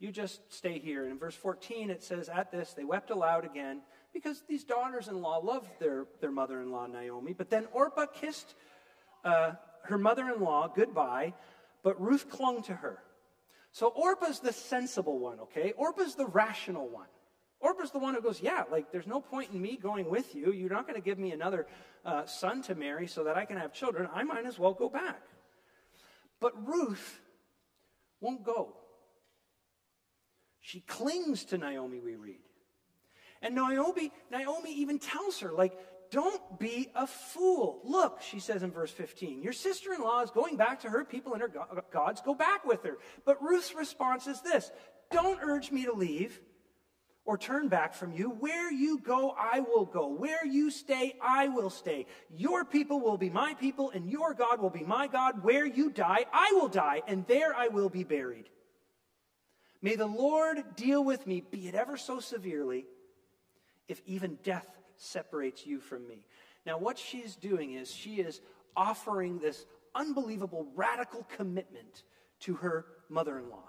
You 0.00 0.10
just 0.10 0.40
stay 0.52 0.80
here. 0.80 1.04
And 1.04 1.12
in 1.12 1.18
verse 1.20 1.36
14, 1.36 1.90
it 1.90 2.02
says, 2.02 2.28
At 2.28 2.50
this, 2.50 2.74
they 2.74 2.82
wept 2.82 3.10
aloud 3.10 3.44
again 3.44 3.80
because 4.12 4.42
these 4.48 4.64
daughters 4.64 5.06
in 5.06 5.22
law 5.22 5.38
loved 5.38 5.68
their, 5.78 6.06
their 6.20 6.32
mother 6.32 6.60
in 6.62 6.72
law, 6.72 6.86
Naomi. 6.86 7.32
But 7.32 7.48
then 7.48 7.68
Orpah 7.72 8.06
kissed 8.06 8.56
uh, 9.24 9.52
her 9.84 9.98
mother 9.98 10.28
in 10.34 10.40
law 10.40 10.66
goodbye, 10.66 11.32
but 11.84 12.00
Ruth 12.00 12.28
clung 12.28 12.64
to 12.64 12.74
her. 12.74 12.98
So 13.70 13.86
Orpah's 13.86 14.40
the 14.40 14.52
sensible 14.52 15.20
one, 15.20 15.38
okay? 15.38 15.74
Orpah's 15.76 16.16
the 16.16 16.26
rational 16.26 16.88
one. 16.88 17.06
Orpah's 17.60 17.90
the 17.90 17.98
one 17.98 18.14
who 18.14 18.20
goes, 18.20 18.40
Yeah, 18.40 18.64
like 18.70 18.92
there's 18.92 19.06
no 19.06 19.20
point 19.20 19.50
in 19.52 19.60
me 19.60 19.78
going 19.80 20.08
with 20.08 20.34
you. 20.34 20.52
You're 20.52 20.70
not 20.70 20.86
going 20.86 21.00
to 21.00 21.04
give 21.04 21.18
me 21.18 21.32
another 21.32 21.66
uh, 22.04 22.26
son 22.26 22.62
to 22.62 22.74
marry 22.74 23.06
so 23.06 23.24
that 23.24 23.36
I 23.36 23.44
can 23.44 23.56
have 23.56 23.72
children. 23.72 24.08
I 24.12 24.22
might 24.22 24.46
as 24.46 24.58
well 24.58 24.74
go 24.74 24.88
back. 24.88 25.22
But 26.40 26.52
Ruth 26.66 27.20
won't 28.20 28.44
go. 28.44 28.74
She 30.60 30.80
clings 30.80 31.46
to 31.46 31.58
Naomi, 31.58 32.00
we 32.00 32.14
read. 32.14 32.40
And 33.42 33.54
Naomi, 33.54 34.12
Naomi 34.30 34.72
even 34.74 34.98
tells 34.98 35.40
her, 35.40 35.52
like, 35.52 35.78
don't 36.10 36.58
be 36.58 36.90
a 36.94 37.06
fool. 37.06 37.80
Look, 37.84 38.22
she 38.22 38.40
says 38.40 38.62
in 38.62 38.70
verse 38.70 38.90
15, 38.90 39.42
your 39.42 39.52
sister 39.52 39.92
in 39.92 40.00
law 40.00 40.20
is 40.22 40.30
going 40.30 40.56
back 40.56 40.80
to 40.80 40.90
her 40.90 41.04
people 41.04 41.34
and 41.34 41.42
her 41.42 41.50
gods. 41.92 42.20
Go 42.24 42.34
back 42.34 42.64
with 42.64 42.82
her. 42.84 42.98
But 43.24 43.42
Ruth's 43.42 43.74
response 43.74 44.26
is 44.26 44.40
this 44.40 44.70
Don't 45.10 45.40
urge 45.42 45.70
me 45.70 45.84
to 45.84 45.92
leave 45.92 46.40
or 47.28 47.36
turn 47.36 47.68
back 47.68 47.92
from 47.92 48.10
you. 48.10 48.30
Where 48.30 48.72
you 48.72 48.98
go, 49.00 49.36
I 49.38 49.60
will 49.60 49.84
go. 49.84 50.08
Where 50.08 50.46
you 50.46 50.70
stay, 50.70 51.14
I 51.20 51.48
will 51.48 51.68
stay. 51.68 52.06
Your 52.34 52.64
people 52.64 53.00
will 53.00 53.18
be 53.18 53.28
my 53.28 53.52
people, 53.52 53.90
and 53.90 54.10
your 54.10 54.32
God 54.32 54.62
will 54.62 54.70
be 54.70 54.82
my 54.82 55.08
God. 55.08 55.44
Where 55.44 55.66
you 55.66 55.90
die, 55.90 56.24
I 56.32 56.52
will 56.54 56.68
die, 56.68 57.02
and 57.06 57.26
there 57.26 57.54
I 57.54 57.68
will 57.68 57.90
be 57.90 58.02
buried. 58.02 58.48
May 59.82 59.94
the 59.94 60.06
Lord 60.06 60.74
deal 60.74 61.04
with 61.04 61.26
me, 61.26 61.42
be 61.42 61.68
it 61.68 61.74
ever 61.74 61.98
so 61.98 62.18
severely, 62.18 62.86
if 63.88 64.00
even 64.06 64.38
death 64.42 64.78
separates 64.96 65.66
you 65.66 65.80
from 65.80 66.08
me. 66.08 66.24
Now, 66.64 66.78
what 66.78 66.98
she's 66.98 67.36
doing 67.36 67.74
is 67.74 67.90
she 67.94 68.22
is 68.22 68.40
offering 68.74 69.38
this 69.38 69.66
unbelievable 69.94 70.66
radical 70.74 71.26
commitment 71.36 72.04
to 72.40 72.54
her 72.54 72.86
mother 73.10 73.38
in 73.38 73.50
law. 73.50 73.68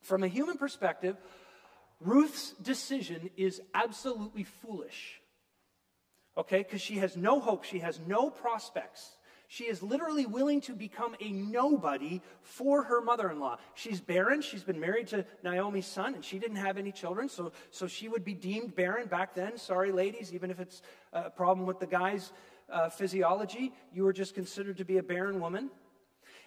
From 0.00 0.22
a 0.22 0.28
human 0.28 0.56
perspective, 0.56 1.18
Ruth's 2.00 2.52
decision 2.62 3.30
is 3.36 3.60
absolutely 3.74 4.44
foolish. 4.44 5.20
Okay? 6.36 6.58
Because 6.58 6.80
she 6.80 6.96
has 6.96 7.16
no 7.16 7.40
hope, 7.40 7.64
she 7.64 7.80
has 7.80 8.00
no 8.06 8.30
prospects. 8.30 9.16
She 9.48 9.64
is 9.64 9.82
literally 9.82 10.26
willing 10.26 10.60
to 10.62 10.74
become 10.74 11.16
a 11.20 11.32
nobody 11.32 12.22
for 12.40 12.84
her 12.84 13.00
mother 13.00 13.32
in 13.32 13.40
law. 13.40 13.58
She's 13.74 14.00
barren. 14.00 14.42
She's 14.42 14.62
been 14.62 14.78
married 14.78 15.08
to 15.08 15.24
Naomi's 15.42 15.86
son, 15.86 16.14
and 16.14 16.24
she 16.24 16.38
didn't 16.38 16.58
have 16.58 16.78
any 16.78 16.92
children, 16.92 17.28
so, 17.28 17.50
so 17.72 17.88
she 17.88 18.06
would 18.06 18.24
be 18.24 18.32
deemed 18.32 18.76
barren 18.76 19.08
back 19.08 19.34
then. 19.34 19.58
Sorry, 19.58 19.90
ladies, 19.90 20.32
even 20.32 20.52
if 20.52 20.60
it's 20.60 20.82
a 21.12 21.30
problem 21.30 21.66
with 21.66 21.80
the 21.80 21.88
guy's 21.88 22.32
uh, 22.70 22.90
physiology, 22.90 23.72
you 23.92 24.04
were 24.04 24.12
just 24.12 24.36
considered 24.36 24.76
to 24.76 24.84
be 24.84 24.98
a 24.98 25.02
barren 25.02 25.40
woman. 25.40 25.70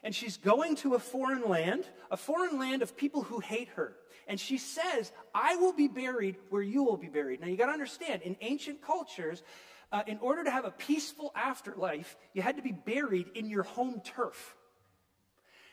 And 0.01 0.15
she's 0.15 0.37
going 0.37 0.77
to 0.77 0.95
a 0.95 0.99
foreign 0.99 1.49
land, 1.49 1.85
a 2.09 2.15
foreign 2.15 2.57
land 2.57 2.81
of 2.81 2.95
people 2.95 3.23
who 3.23 3.41
hate 3.41 3.67
her. 3.75 3.97
And 4.27 4.39
she 4.39 4.57
says, 4.57 5.11
I 5.33 5.55
will 5.57 5.73
be 5.73 5.87
buried 5.87 6.37
where 6.49 6.61
you 6.61 6.83
will 6.83 6.97
be 6.97 7.07
buried. 7.07 7.41
Now, 7.41 7.47
you 7.47 7.57
got 7.57 7.67
to 7.67 7.73
understand, 7.73 8.21
in 8.21 8.35
ancient 8.41 8.81
cultures, 8.81 9.43
uh, 9.91 10.03
in 10.07 10.17
order 10.19 10.43
to 10.43 10.51
have 10.51 10.65
a 10.65 10.71
peaceful 10.71 11.31
afterlife, 11.35 12.15
you 12.33 12.41
had 12.41 12.57
to 12.57 12.63
be 12.63 12.71
buried 12.71 13.27
in 13.35 13.49
your 13.49 13.63
home 13.63 14.01
turf. 14.03 14.55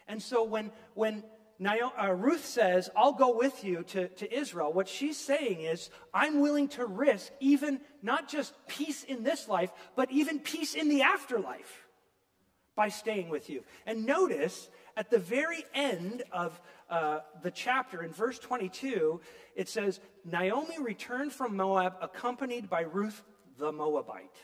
And 0.06 0.20
so 0.20 0.42
when, 0.44 0.72
when 0.94 1.22
uh, 1.62 2.12
Ruth 2.12 2.44
says, 2.44 2.88
I'll 2.96 3.12
go 3.12 3.36
with 3.36 3.64
you 3.64 3.82
to, 3.88 4.08
to 4.08 4.34
Israel. 4.34 4.72
What 4.72 4.88
she's 4.88 5.18
saying 5.18 5.62
is, 5.62 5.90
I'm 6.14 6.40
willing 6.40 6.68
to 6.68 6.86
risk 6.86 7.30
even 7.40 7.80
not 8.02 8.28
just 8.28 8.54
peace 8.66 9.04
in 9.04 9.22
this 9.22 9.48
life, 9.48 9.70
but 9.94 10.10
even 10.10 10.40
peace 10.40 10.74
in 10.74 10.88
the 10.88 11.02
afterlife 11.02 11.86
by 12.76 12.88
staying 12.88 13.28
with 13.28 13.50
you. 13.50 13.62
And 13.84 14.06
notice 14.06 14.70
at 15.00 15.08
the 15.08 15.18
very 15.18 15.64
end 15.74 16.22
of 16.30 16.60
uh, 16.90 17.20
the 17.42 17.50
chapter, 17.50 18.02
in 18.02 18.12
verse 18.12 18.38
22, 18.38 19.18
it 19.56 19.66
says, 19.66 19.98
Naomi 20.26 20.76
returned 20.78 21.32
from 21.32 21.56
Moab 21.56 21.94
accompanied 22.02 22.68
by 22.68 22.82
Ruth 22.82 23.22
the 23.58 23.72
Moabite. 23.72 24.36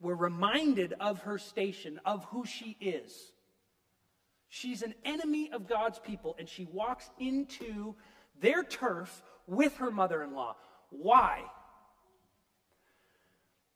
We're 0.00 0.14
reminded 0.14 0.94
of 1.00 1.18
her 1.22 1.38
station, 1.38 1.98
of 2.04 2.24
who 2.26 2.46
she 2.46 2.76
is. 2.80 3.32
She's 4.48 4.82
an 4.82 4.94
enemy 5.04 5.50
of 5.52 5.68
God's 5.68 5.98
people, 5.98 6.36
and 6.38 6.48
she 6.48 6.66
walks 6.66 7.10
into 7.18 7.96
their 8.40 8.62
turf 8.62 9.24
with 9.48 9.74
her 9.78 9.90
mother 9.90 10.22
in 10.22 10.34
law. 10.36 10.54
Why? 10.90 11.42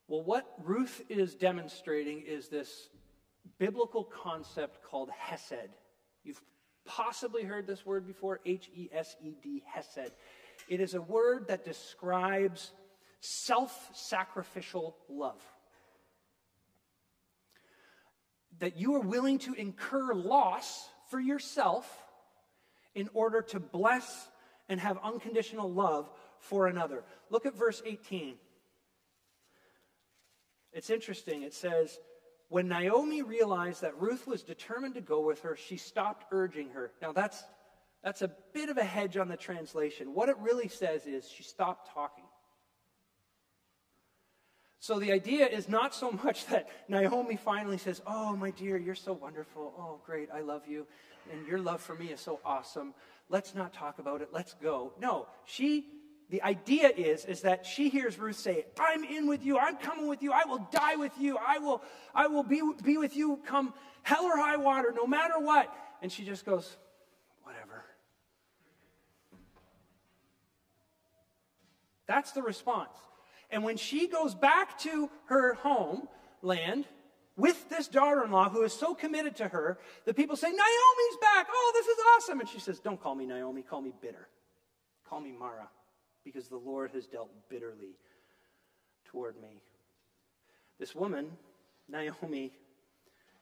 Well, 0.06 0.22
what 0.22 0.46
Ruth 0.62 1.02
is 1.08 1.34
demonstrating 1.34 2.22
is 2.24 2.46
this 2.46 2.88
biblical 3.58 4.04
concept 4.04 4.82
called 4.82 5.10
Hesed. 5.10 5.70
You've 6.22 6.42
possibly 6.84 7.44
heard 7.44 7.66
this 7.66 7.84
word 7.84 8.06
before 8.06 8.40
H 8.44 8.70
E 8.74 8.88
S 8.92 9.16
E 9.22 9.34
D, 9.42 9.62
Hesed. 9.66 10.12
It 10.68 10.80
is 10.80 10.94
a 10.94 11.02
word 11.02 11.48
that 11.48 11.64
describes 11.64 12.72
self 13.20 13.90
sacrificial 13.94 14.96
love 15.08 15.42
that 18.60 18.78
you 18.78 18.94
are 18.94 19.00
willing 19.00 19.38
to 19.40 19.54
incur 19.54 20.14
loss 20.14 20.88
for 21.10 21.18
yourself 21.18 22.02
in 22.94 23.08
order 23.12 23.42
to 23.42 23.58
bless 23.58 24.28
and 24.68 24.80
have 24.80 24.98
unconditional 25.02 25.70
love 25.70 26.08
for 26.38 26.66
another. 26.66 27.02
Look 27.30 27.46
at 27.46 27.56
verse 27.56 27.82
18. 27.84 28.36
It's 30.72 30.90
interesting. 30.90 31.42
It 31.42 31.54
says, 31.54 31.98
When 32.48 32.68
Naomi 32.68 33.22
realized 33.22 33.82
that 33.82 34.00
Ruth 34.00 34.26
was 34.26 34.42
determined 34.42 34.94
to 34.94 35.00
go 35.00 35.20
with 35.20 35.40
her, 35.40 35.56
she 35.56 35.76
stopped 35.76 36.26
urging 36.30 36.70
her. 36.70 36.92
Now, 37.00 37.12
that's, 37.12 37.42
that's 38.02 38.22
a 38.22 38.30
bit 38.52 38.68
of 38.68 38.76
a 38.76 38.84
hedge 38.84 39.16
on 39.16 39.28
the 39.28 39.36
translation. 39.36 40.14
What 40.14 40.28
it 40.28 40.36
really 40.38 40.68
says 40.68 41.06
is 41.06 41.28
she 41.28 41.42
stopped 41.42 41.92
talking. 41.92 42.24
So 44.84 44.98
the 44.98 45.12
idea 45.12 45.46
is 45.46 45.66
not 45.66 45.94
so 45.94 46.10
much 46.10 46.46
that 46.50 46.68
Naomi 46.88 47.36
finally 47.36 47.78
says, 47.78 48.02
Oh, 48.06 48.36
my 48.36 48.50
dear, 48.50 48.76
you're 48.76 48.94
so 48.94 49.14
wonderful. 49.14 49.72
Oh, 49.78 50.00
great, 50.04 50.28
I 50.30 50.42
love 50.42 50.68
you. 50.68 50.86
And 51.32 51.46
your 51.46 51.58
love 51.58 51.80
for 51.80 51.94
me 51.94 52.08
is 52.08 52.20
so 52.20 52.38
awesome. 52.44 52.92
Let's 53.30 53.54
not 53.54 53.72
talk 53.72 53.98
about 53.98 54.20
it. 54.20 54.28
Let's 54.30 54.52
go. 54.62 54.92
No, 55.00 55.26
she, 55.46 55.86
the 56.30 56.42
idea 56.42 56.88
is, 56.88 57.24
is 57.26 57.42
that 57.42 57.66
she 57.66 57.88
hears 57.88 58.18
Ruth 58.18 58.36
say, 58.36 58.66
I'm 58.78 59.04
in 59.04 59.28
with 59.28 59.44
you. 59.44 59.58
I'm 59.58 59.76
coming 59.76 60.08
with 60.08 60.22
you. 60.22 60.32
I 60.32 60.44
will 60.46 60.66
die 60.72 60.96
with 60.96 61.12
you. 61.18 61.38
I 61.38 61.58
will, 61.58 61.82
I 62.14 62.26
will 62.26 62.42
be, 62.42 62.62
be 62.82 62.96
with 62.96 63.16
you 63.16 63.40
come 63.46 63.74
hell 64.02 64.24
or 64.24 64.36
high 64.36 64.56
water, 64.56 64.92
no 64.94 65.06
matter 65.06 65.38
what. 65.38 65.74
And 66.02 66.10
she 66.10 66.24
just 66.24 66.44
goes, 66.46 66.76
Whatever. 67.42 67.84
That's 72.06 72.32
the 72.32 72.42
response. 72.42 72.96
And 73.50 73.62
when 73.62 73.76
she 73.76 74.08
goes 74.08 74.34
back 74.34 74.78
to 74.80 75.10
her 75.26 75.54
homeland 75.54 76.86
with 77.36 77.68
this 77.68 77.88
daughter 77.88 78.24
in 78.24 78.30
law 78.30 78.48
who 78.48 78.62
is 78.62 78.72
so 78.72 78.94
committed 78.94 79.36
to 79.36 79.48
her, 79.48 79.78
the 80.04 80.14
people 80.14 80.36
say, 80.36 80.48
Naomi's 80.48 81.16
back. 81.20 81.46
Oh, 81.50 81.72
this 81.74 81.86
is 81.86 81.98
awesome. 82.16 82.40
And 82.40 82.48
she 82.48 82.60
says, 82.60 82.80
Don't 82.80 83.00
call 83.00 83.14
me 83.14 83.26
Naomi, 83.26 83.62
call 83.62 83.80
me 83.80 83.92
bitter. 84.00 84.28
Call 85.08 85.20
me 85.20 85.32
Mara, 85.32 85.68
because 86.24 86.48
the 86.48 86.56
Lord 86.56 86.90
has 86.92 87.06
dealt 87.06 87.30
bitterly 87.48 87.96
toward 89.04 89.40
me. 89.40 89.62
This 90.78 90.94
woman, 90.94 91.32
Naomi, 91.88 92.52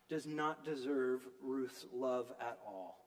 does 0.08 0.26
not 0.26 0.64
deserve 0.64 1.20
Ruth's 1.42 1.86
love 1.92 2.26
at 2.40 2.58
all. 2.66 2.98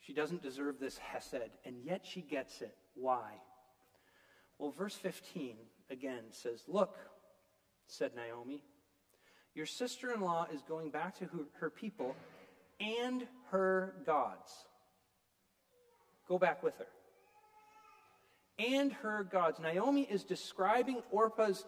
She 0.00 0.12
doesn't 0.12 0.42
deserve 0.42 0.80
this 0.80 0.98
Hesed, 0.98 1.50
and 1.64 1.76
yet 1.84 2.04
she 2.04 2.20
gets 2.20 2.62
it. 2.62 2.74
Why? 2.94 3.32
Well, 4.58 4.70
verse 4.70 4.94
15 4.94 5.56
again 5.90 6.24
says, 6.30 6.64
Look, 6.66 6.96
said 7.86 8.12
Naomi, 8.14 8.62
your 9.54 9.66
sister 9.66 10.12
in 10.12 10.20
law 10.20 10.46
is 10.52 10.62
going 10.62 10.90
back 10.90 11.18
to 11.18 11.24
her, 11.24 11.46
her 11.60 11.70
people 11.70 12.14
and 12.80 13.26
her 13.50 13.94
gods. 14.04 14.52
Go 16.28 16.38
back 16.38 16.62
with 16.62 16.76
her. 16.78 16.86
And 18.58 18.92
her 18.92 19.24
gods. 19.24 19.60
Naomi 19.60 20.02
is 20.02 20.24
describing 20.24 21.02
Orpah's 21.10 21.64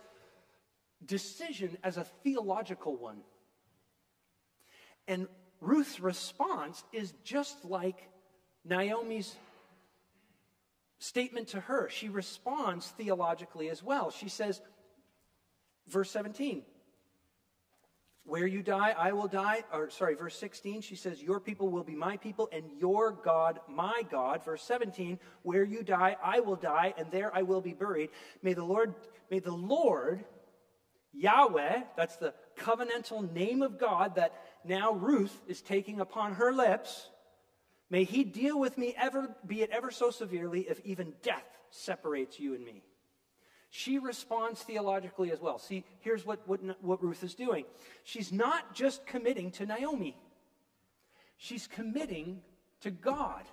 decision 1.05 1.76
as 1.85 1.96
a 1.96 2.05
theological 2.24 2.96
one. 2.96 3.20
And 5.07 5.29
Ruth's 5.61 6.00
response 6.00 6.83
is 6.92 7.12
just 7.24 7.64
like 7.64 8.09
Naomi's 8.64 9.35
statement 10.98 11.48
to 11.48 11.61
her. 11.61 11.88
She 11.88 12.09
responds 12.09 12.87
theologically 12.88 13.70
as 13.70 13.83
well. 13.83 14.11
She 14.11 14.29
says, 14.29 14.61
verse 15.88 16.11
17, 16.11 16.62
where 18.31 18.47
you 18.47 18.62
die, 18.62 18.95
I 18.97 19.11
will 19.11 19.27
die. 19.27 19.64
Or, 19.73 19.90
sorry, 19.90 20.14
verse 20.14 20.38
16, 20.38 20.83
she 20.83 20.95
says, 20.95 21.21
Your 21.21 21.40
people 21.40 21.69
will 21.69 21.83
be 21.83 21.97
my 21.97 22.16
people, 22.16 22.49
and 22.53 22.64
your 22.79 23.11
God, 23.11 23.59
my 23.69 24.03
God. 24.09 24.45
Verse 24.45 24.62
17, 24.62 25.19
where 25.43 25.64
you 25.64 25.83
die, 25.83 26.16
I 26.23 26.38
will 26.38 26.55
die, 26.55 26.95
and 26.97 27.11
there 27.11 27.35
I 27.35 27.43
will 27.43 27.61
be 27.61 27.73
buried. 27.73 28.11
May 28.40 28.53
the 28.53 28.64
Lord, 28.64 28.95
may 29.33 29.40
the 29.40 29.51
Lord, 29.51 30.25
Yahweh, 31.12 31.81
that's 31.97 32.16
the 32.19 32.33
covenantal 32.57 33.33
name 33.33 33.62
of 33.62 33.81
God 33.81 34.14
that 34.14 34.33
now 34.64 34.93
Ruth 34.93 35.37
is 35.49 35.61
taking 35.61 35.99
upon 35.99 36.35
her 36.35 36.53
lips, 36.53 37.09
May 37.90 38.05
he 38.05 38.23
deal 38.23 38.57
with 38.57 38.79
me 38.79 38.95
ever, 38.97 39.35
be 39.45 39.62
it 39.62 39.71
ever 39.71 39.90
so 39.90 40.12
severely, 40.12 40.61
if 40.61 40.81
even 40.85 41.12
death 41.25 41.43
separates 41.71 42.38
you 42.38 42.55
and 42.55 42.64
me. 42.64 42.85
She 43.70 43.98
responds 43.98 44.61
theologically 44.62 45.30
as 45.30 45.40
well. 45.40 45.59
See, 45.59 45.85
here's 46.00 46.26
what, 46.26 46.46
what, 46.46 46.61
what 46.83 47.02
Ruth 47.02 47.22
is 47.22 47.35
doing. 47.35 47.64
She's 48.02 48.33
not 48.33 48.74
just 48.74 49.06
committing 49.06 49.52
to 49.52 49.66
Naomi, 49.66 50.16
she's 51.38 51.66
committing 51.66 52.42
to 52.80 52.90
God. 52.90 53.44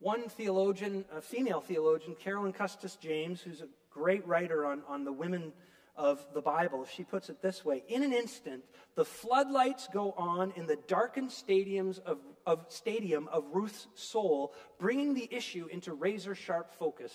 One 0.00 0.28
theologian, 0.28 1.04
a 1.12 1.20
female 1.20 1.60
theologian, 1.60 2.14
Carolyn 2.14 2.52
Custis 2.52 2.94
James, 2.94 3.40
who's 3.40 3.62
a 3.62 3.68
great 3.90 4.24
writer 4.28 4.64
on, 4.64 4.82
on 4.86 5.02
the 5.02 5.12
women 5.12 5.52
of 5.96 6.24
the 6.32 6.40
Bible, 6.40 6.86
she 6.86 7.02
puts 7.02 7.28
it 7.28 7.42
this 7.42 7.64
way 7.64 7.82
In 7.88 8.04
an 8.04 8.12
instant, 8.12 8.62
the 8.94 9.04
floodlights 9.04 9.88
go 9.92 10.12
on 10.12 10.52
in 10.54 10.66
the 10.66 10.78
darkened 10.86 11.30
stadiums 11.30 11.98
of, 11.98 12.18
of, 12.46 12.66
stadium 12.68 13.28
of 13.32 13.44
Ruth's 13.52 13.88
soul, 13.96 14.54
bringing 14.78 15.14
the 15.14 15.28
issue 15.32 15.66
into 15.72 15.92
razor 15.92 16.36
sharp 16.36 16.72
focus. 16.72 17.12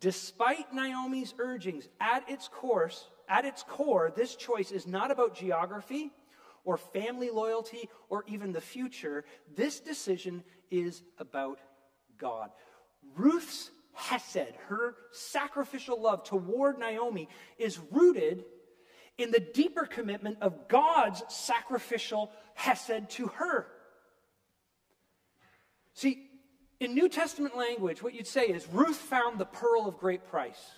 Despite 0.00 0.72
Naomi's 0.72 1.34
urgings, 1.38 1.88
at 2.00 2.28
its 2.28 2.48
course, 2.48 3.06
at 3.28 3.44
its 3.44 3.62
core, 3.62 4.12
this 4.16 4.34
choice 4.34 4.72
is 4.72 4.86
not 4.86 5.10
about 5.10 5.34
geography 5.34 6.10
or 6.64 6.78
family 6.78 7.30
loyalty 7.30 7.88
or 8.08 8.24
even 8.26 8.52
the 8.52 8.60
future. 8.60 9.24
This 9.54 9.78
decision 9.80 10.42
is 10.70 11.02
about 11.18 11.58
God. 12.18 12.50
Ruth's 13.14 13.70
hesed, 13.92 14.54
her 14.68 14.94
sacrificial 15.10 16.00
love 16.00 16.24
toward 16.24 16.78
Naomi, 16.78 17.28
is 17.58 17.78
rooted 17.90 18.44
in 19.18 19.30
the 19.30 19.40
deeper 19.40 19.84
commitment 19.84 20.38
of 20.40 20.68
God's 20.68 21.22
sacrificial 21.28 22.30
hesed 22.54 23.10
to 23.10 23.26
her. 23.28 23.66
See, 25.92 26.29
in 26.80 26.94
New 26.94 27.08
Testament 27.08 27.56
language, 27.56 28.02
what 28.02 28.14
you'd 28.14 28.26
say 28.26 28.46
is 28.46 28.66
Ruth 28.68 28.96
found 28.96 29.38
the 29.38 29.44
pearl 29.44 29.86
of 29.86 29.98
great 29.98 30.26
price. 30.26 30.72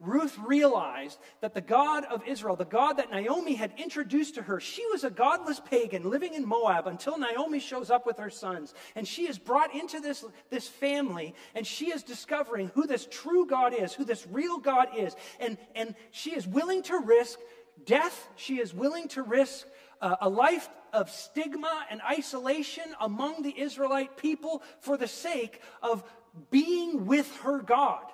Ruth 0.00 0.38
realized 0.46 1.18
that 1.40 1.54
the 1.54 1.60
God 1.60 2.04
of 2.04 2.22
Israel, 2.24 2.54
the 2.54 2.64
God 2.64 2.98
that 2.98 3.10
Naomi 3.10 3.56
had 3.56 3.72
introduced 3.76 4.36
to 4.36 4.42
her, 4.42 4.60
she 4.60 4.86
was 4.92 5.02
a 5.02 5.10
godless 5.10 5.58
pagan 5.58 6.08
living 6.08 6.34
in 6.34 6.46
Moab 6.46 6.86
until 6.86 7.18
Naomi 7.18 7.58
shows 7.58 7.90
up 7.90 8.06
with 8.06 8.18
her 8.18 8.30
sons. 8.30 8.74
And 8.94 9.08
she 9.08 9.26
is 9.26 9.40
brought 9.40 9.74
into 9.74 9.98
this, 9.98 10.24
this 10.50 10.68
family, 10.68 11.34
and 11.56 11.66
she 11.66 11.90
is 11.90 12.04
discovering 12.04 12.70
who 12.74 12.86
this 12.86 13.08
true 13.10 13.44
God 13.44 13.74
is, 13.74 13.92
who 13.92 14.04
this 14.04 14.24
real 14.30 14.58
God 14.58 14.88
is. 14.96 15.16
And, 15.40 15.58
and 15.74 15.96
she 16.12 16.30
is 16.30 16.46
willing 16.46 16.84
to 16.84 16.98
risk 16.98 17.40
death, 17.84 18.28
she 18.36 18.60
is 18.60 18.72
willing 18.72 19.08
to 19.08 19.22
risk 19.22 19.66
uh, 20.00 20.16
a 20.20 20.28
life 20.28 20.68
of 20.92 21.10
stigma 21.10 21.86
and 21.90 22.00
isolation 22.02 22.84
among 23.00 23.42
the 23.42 23.58
Israelite 23.58 24.16
people 24.16 24.62
for 24.80 24.96
the 24.96 25.08
sake 25.08 25.60
of 25.82 26.02
being 26.50 27.06
with 27.06 27.34
her 27.38 27.60
God. 27.60 28.04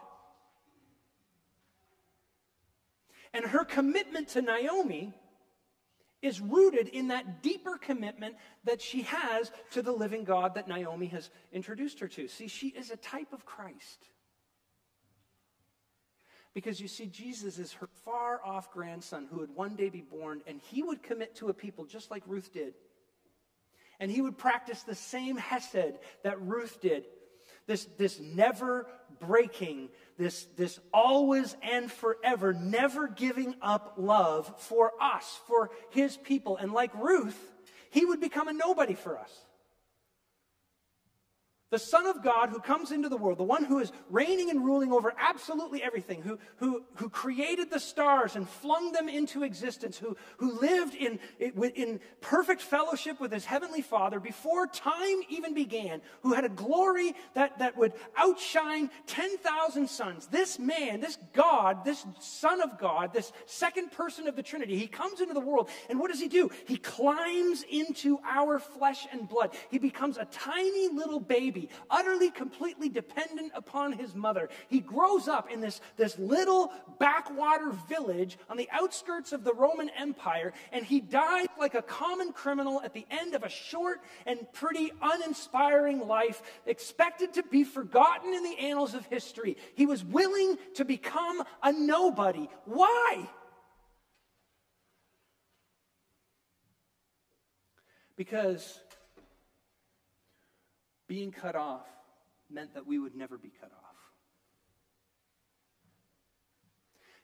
And 3.32 3.44
her 3.44 3.64
commitment 3.64 4.28
to 4.28 4.42
Naomi 4.42 5.12
is 6.22 6.40
rooted 6.40 6.88
in 6.88 7.08
that 7.08 7.42
deeper 7.42 7.76
commitment 7.76 8.36
that 8.64 8.80
she 8.80 9.02
has 9.02 9.52
to 9.72 9.82
the 9.82 9.92
living 9.92 10.24
God 10.24 10.54
that 10.54 10.68
Naomi 10.68 11.06
has 11.08 11.30
introduced 11.52 12.00
her 12.00 12.08
to. 12.08 12.28
See, 12.28 12.48
she 12.48 12.68
is 12.68 12.90
a 12.90 12.96
type 12.96 13.32
of 13.32 13.44
Christ. 13.44 14.08
Because 16.54 16.80
you 16.80 16.88
see, 16.88 17.06
Jesus 17.06 17.58
is 17.58 17.72
her 17.74 17.88
far 18.04 18.40
off 18.44 18.72
grandson 18.72 19.26
who 19.30 19.40
would 19.40 19.54
one 19.54 19.74
day 19.74 19.88
be 19.88 20.00
born, 20.00 20.40
and 20.46 20.60
he 20.70 20.82
would 20.82 21.02
commit 21.02 21.34
to 21.36 21.48
a 21.48 21.54
people 21.54 21.84
just 21.84 22.10
like 22.10 22.22
Ruth 22.26 22.52
did. 22.52 22.74
And 24.00 24.10
he 24.10 24.22
would 24.22 24.38
practice 24.38 24.82
the 24.82 24.94
same 24.94 25.36
hesed 25.36 25.94
that 26.22 26.40
Ruth 26.40 26.80
did 26.80 27.04
this, 27.66 27.86
this 27.96 28.20
never 28.20 28.86
breaking, 29.20 29.88
this, 30.18 30.46
this 30.56 30.78
always 30.92 31.56
and 31.62 31.90
forever, 31.90 32.52
never 32.52 33.08
giving 33.08 33.54
up 33.62 33.94
love 33.96 34.52
for 34.58 34.92
us, 35.00 35.40
for 35.46 35.70
his 35.90 36.16
people. 36.16 36.56
And 36.56 36.72
like 36.72 36.94
Ruth, 36.94 37.38
he 37.90 38.04
would 38.04 38.20
become 38.20 38.48
a 38.48 38.52
nobody 38.52 38.94
for 38.94 39.18
us 39.18 39.43
the 41.74 41.78
Son 41.80 42.06
of 42.06 42.22
God 42.22 42.50
who 42.50 42.60
comes 42.60 42.92
into 42.92 43.08
the 43.08 43.16
world, 43.16 43.36
the 43.36 43.42
one 43.42 43.64
who 43.64 43.80
is 43.80 43.90
reigning 44.08 44.48
and 44.48 44.64
ruling 44.64 44.92
over 44.92 45.12
absolutely 45.18 45.82
everything, 45.82 46.22
who, 46.22 46.38
who, 46.58 46.84
who 46.94 47.08
created 47.08 47.68
the 47.68 47.80
stars 47.80 48.36
and 48.36 48.48
flung 48.48 48.92
them 48.92 49.08
into 49.08 49.42
existence, 49.42 49.98
who, 49.98 50.16
who 50.36 50.60
lived 50.60 50.94
in, 50.94 51.18
in 51.40 51.98
perfect 52.20 52.62
fellowship 52.62 53.18
with 53.18 53.32
his 53.32 53.44
heavenly 53.44 53.82
Father 53.82 54.20
before 54.20 54.68
time 54.68 55.18
even 55.28 55.52
began, 55.52 56.00
who 56.22 56.32
had 56.32 56.44
a 56.44 56.48
glory 56.48 57.12
that, 57.34 57.58
that 57.58 57.76
would 57.76 57.92
outshine 58.16 58.88
10,000 59.08 59.90
suns. 59.90 60.28
This 60.28 60.60
man, 60.60 61.00
this 61.00 61.18
God, 61.32 61.84
this 61.84 62.06
Son 62.20 62.60
of 62.60 62.78
God, 62.78 63.12
this 63.12 63.32
second 63.46 63.90
person 63.90 64.28
of 64.28 64.36
the 64.36 64.44
Trinity, 64.44 64.78
he 64.78 64.86
comes 64.86 65.20
into 65.20 65.34
the 65.34 65.40
world, 65.40 65.68
and 65.90 65.98
what 65.98 66.12
does 66.12 66.20
he 66.20 66.28
do? 66.28 66.50
He 66.68 66.76
climbs 66.76 67.64
into 67.68 68.20
our 68.24 68.60
flesh 68.60 69.08
and 69.10 69.28
blood. 69.28 69.56
He 69.72 69.78
becomes 69.78 70.18
a 70.18 70.26
tiny 70.26 70.86
little 70.86 71.18
baby 71.18 71.63
utterly, 71.90 72.30
completely 72.30 72.88
dependent 72.88 73.52
upon 73.54 73.92
his 73.92 74.14
mother. 74.14 74.48
He 74.68 74.80
grows 74.80 75.28
up 75.28 75.50
in 75.50 75.60
this, 75.60 75.80
this 75.96 76.18
little 76.18 76.72
backwater 76.98 77.70
village 77.88 78.38
on 78.48 78.56
the 78.56 78.68
outskirts 78.72 79.32
of 79.32 79.44
the 79.44 79.54
Roman 79.54 79.90
Empire, 79.90 80.52
and 80.72 80.84
he 80.84 81.00
dies 81.00 81.46
like 81.58 81.74
a 81.74 81.82
common 81.82 82.32
criminal 82.32 82.80
at 82.82 82.94
the 82.94 83.06
end 83.10 83.34
of 83.34 83.42
a 83.42 83.48
short 83.48 84.00
and 84.26 84.38
pretty 84.52 84.92
uninspiring 85.02 86.06
life, 86.06 86.42
expected 86.66 87.34
to 87.34 87.42
be 87.42 87.64
forgotten 87.64 88.32
in 88.34 88.42
the 88.42 88.58
annals 88.58 88.94
of 88.94 89.06
history. 89.06 89.56
He 89.74 89.86
was 89.86 90.04
willing 90.04 90.56
to 90.74 90.84
become 90.84 91.42
a 91.62 91.72
nobody. 91.72 92.48
Why? 92.64 93.28
Because 98.16 98.80
being 101.06 101.32
cut 101.32 101.56
off 101.56 101.86
meant 102.50 102.74
that 102.74 102.86
we 102.86 102.98
would 102.98 103.14
never 103.14 103.38
be 103.38 103.52
cut 103.60 103.70
off. 103.72 103.94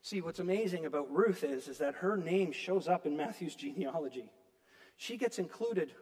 See, 0.02 0.20
what's 0.20 0.38
amazing 0.38 0.86
about 0.86 1.14
Ruth 1.14 1.44
is, 1.44 1.68
is 1.68 1.78
that 1.78 1.96
her 1.96 2.16
name 2.16 2.52
shows 2.52 2.88
up 2.88 3.06
in 3.06 3.16
Matthew's 3.16 3.54
genealogy. 3.54 4.32
She 4.96 5.16
gets 5.16 5.38
included. 5.38 5.92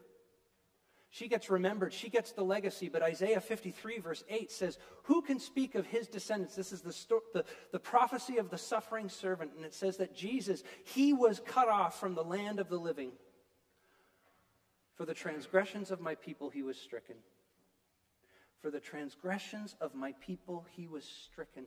She 1.10 1.26
gets 1.26 1.50
remembered. 1.50 1.92
She 1.92 2.08
gets 2.08 2.32
the 2.32 2.44
legacy. 2.44 2.88
But 2.88 3.02
Isaiah 3.02 3.40
53, 3.40 3.98
verse 3.98 4.24
8 4.28 4.52
says, 4.52 4.78
Who 5.04 5.22
can 5.22 5.40
speak 5.40 5.74
of 5.74 5.86
his 5.86 6.06
descendants? 6.06 6.54
This 6.54 6.70
is 6.70 6.82
the, 6.82 6.92
sto- 6.92 7.22
the, 7.32 7.44
the 7.72 7.78
prophecy 7.78 8.36
of 8.36 8.50
the 8.50 8.58
suffering 8.58 9.08
servant. 9.08 9.52
And 9.56 9.64
it 9.64 9.74
says 9.74 9.96
that 9.96 10.14
Jesus, 10.14 10.62
he 10.84 11.12
was 11.12 11.40
cut 11.44 11.68
off 11.68 11.98
from 11.98 12.14
the 12.14 12.24
land 12.24 12.60
of 12.60 12.68
the 12.68 12.78
living. 12.78 13.12
For 14.94 15.06
the 15.06 15.14
transgressions 15.14 15.90
of 15.90 16.00
my 16.00 16.14
people, 16.14 16.50
he 16.50 16.62
was 16.62 16.76
stricken. 16.76 17.16
For 18.60 18.70
the 18.70 18.80
transgressions 18.80 19.76
of 19.80 19.94
my 19.94 20.12
people 20.20 20.66
he 20.74 20.86
was 20.86 21.04
stricken. 21.04 21.66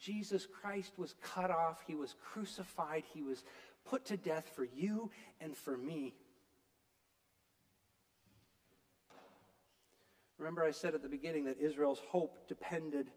Jesus 0.00 0.46
Christ 0.46 0.92
was 0.98 1.14
cut 1.22 1.50
off, 1.50 1.82
he 1.86 1.94
was 1.94 2.14
crucified, 2.22 3.04
he 3.12 3.22
was 3.22 3.44
put 3.84 4.04
to 4.06 4.16
death 4.16 4.50
for 4.54 4.64
you 4.64 5.10
and 5.40 5.56
for 5.56 5.76
me. 5.76 6.14
Remember, 10.38 10.64
I 10.64 10.72
said 10.72 10.94
at 10.94 11.02
the 11.02 11.08
beginning 11.08 11.44
that 11.44 11.60
Israel's 11.60 12.02
hope 12.08 12.48
depended 12.48 13.10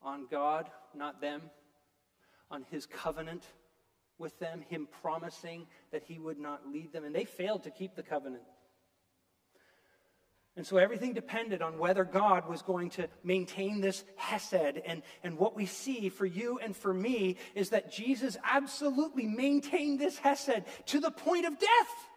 on 0.00 0.26
God, 0.30 0.70
not 0.94 1.20
them, 1.20 1.42
on 2.50 2.64
his 2.70 2.86
covenant 2.86 3.44
with 4.18 4.38
them, 4.38 4.62
him 4.68 4.86
promising 5.02 5.66
that 5.90 6.04
he 6.04 6.18
would 6.18 6.38
not 6.38 6.66
lead 6.66 6.92
them. 6.92 7.04
And 7.04 7.14
they 7.14 7.24
failed 7.24 7.64
to 7.64 7.70
keep 7.70 7.96
the 7.96 8.02
covenant. 8.02 8.44
And 10.56 10.64
so 10.64 10.76
everything 10.76 11.14
depended 11.14 11.62
on 11.62 11.78
whether 11.78 12.04
God 12.04 12.48
was 12.48 12.62
going 12.62 12.90
to 12.90 13.08
maintain 13.24 13.80
this 13.80 14.04
Hesed. 14.14 14.80
And, 14.86 15.02
and 15.24 15.36
what 15.36 15.56
we 15.56 15.66
see 15.66 16.08
for 16.08 16.26
you 16.26 16.60
and 16.62 16.76
for 16.76 16.94
me 16.94 17.36
is 17.56 17.70
that 17.70 17.90
Jesus 17.90 18.36
absolutely 18.44 19.26
maintained 19.26 19.98
this 19.98 20.16
Hesed 20.18 20.62
to 20.86 21.00
the 21.00 21.10
point 21.10 21.46
of 21.46 21.58
death. 21.58 22.08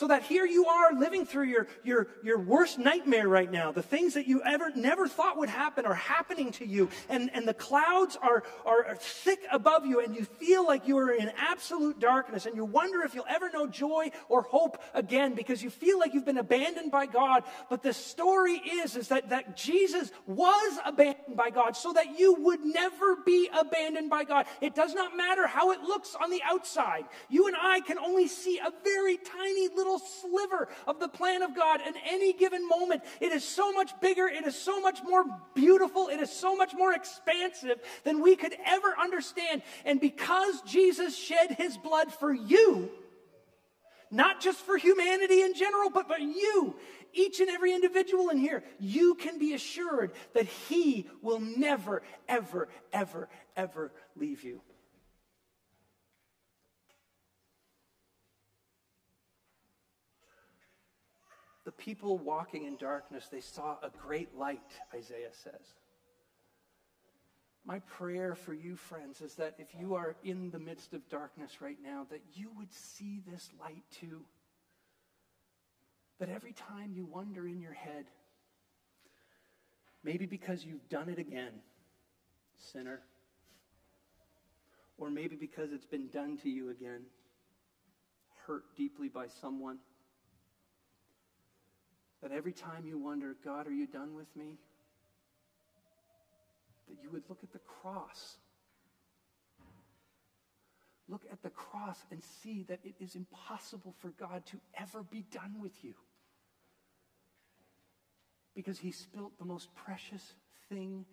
So 0.00 0.06
that 0.06 0.22
here 0.22 0.46
you 0.46 0.64
are 0.64 0.94
living 0.94 1.26
through 1.26 1.44
your, 1.44 1.66
your, 1.84 2.08
your 2.24 2.38
worst 2.38 2.78
nightmare 2.78 3.28
right 3.28 3.52
now. 3.52 3.70
The 3.70 3.82
things 3.82 4.14
that 4.14 4.26
you 4.26 4.42
ever 4.42 4.70
never 4.74 5.06
thought 5.06 5.36
would 5.36 5.50
happen 5.50 5.84
are 5.84 5.92
happening 5.92 6.52
to 6.52 6.66
you. 6.66 6.88
And, 7.10 7.30
and 7.34 7.46
the 7.46 7.52
clouds 7.52 8.16
are, 8.22 8.42
are 8.64 8.96
thick 8.96 9.40
above 9.52 9.84
you, 9.84 10.00
and 10.00 10.16
you 10.16 10.24
feel 10.24 10.66
like 10.66 10.88
you 10.88 10.96
are 10.96 11.10
in 11.10 11.30
absolute 11.36 12.00
darkness. 12.00 12.46
And 12.46 12.56
you 12.56 12.64
wonder 12.64 13.02
if 13.02 13.14
you'll 13.14 13.26
ever 13.28 13.50
know 13.50 13.66
joy 13.66 14.10
or 14.30 14.40
hope 14.40 14.82
again 14.94 15.34
because 15.34 15.62
you 15.62 15.68
feel 15.68 15.98
like 15.98 16.14
you've 16.14 16.24
been 16.24 16.38
abandoned 16.38 16.90
by 16.90 17.04
God. 17.04 17.44
But 17.68 17.82
the 17.82 17.92
story 17.92 18.54
is, 18.54 18.96
is 18.96 19.08
that, 19.08 19.28
that 19.28 19.54
Jesus 19.54 20.12
was 20.26 20.78
abandoned 20.86 21.36
by 21.36 21.50
God 21.50 21.76
so 21.76 21.92
that 21.92 22.18
you 22.18 22.36
would 22.38 22.64
never 22.64 23.16
be 23.16 23.50
abandoned 23.52 24.08
by 24.08 24.24
God. 24.24 24.46
It 24.62 24.74
does 24.74 24.94
not 24.94 25.14
matter 25.14 25.46
how 25.46 25.72
it 25.72 25.82
looks 25.82 26.16
on 26.18 26.30
the 26.30 26.40
outside. 26.42 27.04
You 27.28 27.48
and 27.48 27.56
I 27.60 27.80
can 27.80 27.98
only 27.98 28.28
see 28.28 28.58
a 28.60 28.72
very 28.82 29.18
tiny 29.18 29.68
little 29.68 29.89
little 29.90 30.06
sliver 30.06 30.68
of 30.86 31.00
the 31.00 31.08
plan 31.08 31.42
of 31.42 31.54
God 31.54 31.80
in 31.86 31.94
any 32.08 32.32
given 32.32 32.68
moment. 32.68 33.02
It 33.20 33.32
is 33.32 33.44
so 33.44 33.72
much 33.72 33.98
bigger, 34.00 34.26
it 34.28 34.46
is 34.46 34.56
so 34.56 34.80
much 34.80 35.00
more 35.02 35.24
beautiful, 35.54 36.08
it 36.08 36.20
is 36.20 36.30
so 36.30 36.56
much 36.56 36.72
more 36.74 36.92
expansive 36.94 37.78
than 38.04 38.22
we 38.22 38.36
could 38.36 38.54
ever 38.66 38.94
understand. 39.00 39.62
And 39.84 40.00
because 40.00 40.60
Jesus 40.62 41.16
shed 41.16 41.52
his 41.52 41.76
blood 41.76 42.12
for 42.12 42.32
you, 42.32 42.90
not 44.10 44.40
just 44.40 44.58
for 44.60 44.76
humanity 44.76 45.42
in 45.42 45.54
general, 45.54 45.90
but 45.90 46.08
for 46.08 46.18
you, 46.18 46.74
each 47.12 47.40
and 47.40 47.48
every 47.48 47.74
individual 47.74 48.28
in 48.28 48.38
here, 48.38 48.64
you 48.78 49.14
can 49.14 49.38
be 49.38 49.54
assured 49.54 50.12
that 50.34 50.46
He 50.46 51.08
will 51.22 51.40
never, 51.40 52.02
ever, 52.28 52.68
ever, 52.92 53.28
ever 53.56 53.92
leave 54.16 54.42
you. 54.42 54.60
People 61.80 62.18
walking 62.18 62.66
in 62.66 62.76
darkness, 62.76 63.28
they 63.30 63.40
saw 63.40 63.76
a 63.82 63.90
great 64.06 64.36
light, 64.36 64.60
Isaiah 64.94 65.32
says. 65.32 65.74
My 67.64 67.80
prayer 67.80 68.34
for 68.34 68.54
you, 68.54 68.76
friends, 68.76 69.20
is 69.20 69.34
that 69.34 69.54
if 69.58 69.68
you 69.78 69.94
are 69.94 70.14
in 70.22 70.50
the 70.50 70.58
midst 70.58 70.94
of 70.94 71.08
darkness 71.08 71.60
right 71.60 71.78
now, 71.82 72.06
that 72.10 72.22
you 72.34 72.50
would 72.56 72.72
see 72.72 73.20
this 73.26 73.50
light 73.60 73.84
too. 73.90 74.22
That 76.18 76.28
every 76.28 76.52
time 76.52 76.92
you 76.92 77.06
wonder 77.06 77.46
in 77.46 77.60
your 77.60 77.72
head, 77.72 78.06
maybe 80.04 80.26
because 80.26 80.64
you've 80.64 80.88
done 80.88 81.08
it 81.08 81.18
again, 81.18 81.52
sinner, 82.72 83.00
or 84.98 85.10
maybe 85.10 85.36
because 85.36 85.72
it's 85.72 85.86
been 85.86 86.08
done 86.08 86.38
to 86.42 86.50
you 86.50 86.70
again, 86.70 87.02
hurt 88.46 88.64
deeply 88.76 89.08
by 89.08 89.26
someone 89.40 89.78
that 92.22 92.32
every 92.32 92.52
time 92.52 92.84
you 92.86 92.98
wonder, 92.98 93.36
God, 93.44 93.66
are 93.66 93.72
you 93.72 93.86
done 93.86 94.14
with 94.14 94.34
me? 94.36 94.58
That 96.88 96.96
you 97.02 97.10
would 97.10 97.22
look 97.28 97.38
at 97.42 97.52
the 97.52 97.60
cross. 97.60 98.36
Look 101.08 101.22
at 101.32 101.42
the 101.42 101.50
cross 101.50 101.98
and 102.10 102.22
see 102.42 102.64
that 102.68 102.80
it 102.84 102.94
is 103.00 103.16
impossible 103.16 103.94
for 103.98 104.10
God 104.10 104.46
to 104.46 104.60
ever 104.78 105.02
be 105.02 105.24
done 105.32 105.56
with 105.60 105.82
you. 105.82 105.94
Because 108.54 108.78
he 108.78 108.92
spilt 108.92 109.38
the 109.38 109.44
most 109.44 109.74
precious 109.74 110.34
thing 110.68 111.04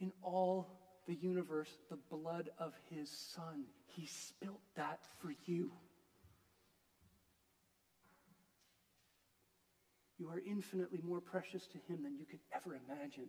in 0.00 0.12
all 0.22 0.68
the 1.06 1.14
universe, 1.14 1.70
the 1.90 1.98
blood 2.10 2.50
of 2.58 2.72
his 2.90 3.10
son. 3.10 3.64
He 3.86 4.06
spilt 4.06 4.60
that 4.76 5.00
for 5.20 5.32
you. 5.46 5.72
You 10.18 10.28
are 10.28 10.40
infinitely 10.46 11.00
more 11.02 11.20
precious 11.20 11.66
to 11.68 11.78
Him 11.88 12.02
than 12.02 12.16
you 12.16 12.24
could 12.24 12.40
ever 12.54 12.78
imagine. 12.88 13.28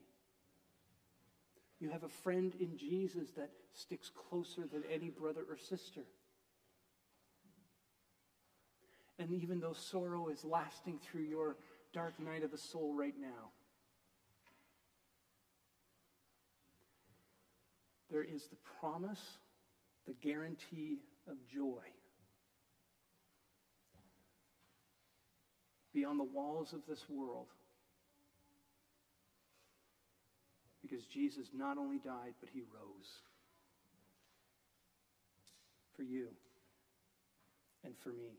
You 1.79 1.89
have 1.89 2.03
a 2.03 2.09
friend 2.09 2.53
in 2.59 2.77
Jesus 2.77 3.31
that 3.31 3.51
sticks 3.73 4.09
closer 4.29 4.61
than 4.71 4.83
any 4.91 5.09
brother 5.09 5.41
or 5.47 5.57
sister. 5.57 6.01
And 9.19 9.31
even 9.31 9.59
though 9.59 9.73
sorrow 9.73 10.29
is 10.29 10.43
lasting 10.43 10.99
through 10.99 11.23
your 11.23 11.57
dark 11.93 12.19
night 12.19 12.43
of 12.43 12.51
the 12.51 12.57
soul 12.57 12.93
right 12.93 13.15
now, 13.19 13.51
there 18.09 18.23
is 18.23 18.47
the 18.47 18.57
promise, 18.79 19.37
the 20.05 20.13
guarantee 20.13 20.99
of 21.27 21.35
joy. 21.53 21.83
Beyond 25.97 26.19
the 26.19 26.25
walls 26.25 26.73
of 26.73 26.81
this 26.87 27.09
world. 27.09 27.47
Because 30.83 31.03
Jesus 31.07 31.47
not 31.57 31.79
only 31.79 31.97
died, 31.97 32.35
but 32.39 32.49
he 32.53 32.61
rose. 32.61 33.09
For 35.95 36.03
you 36.03 36.27
and 37.83 37.95
for 38.03 38.09
me. 38.09 38.37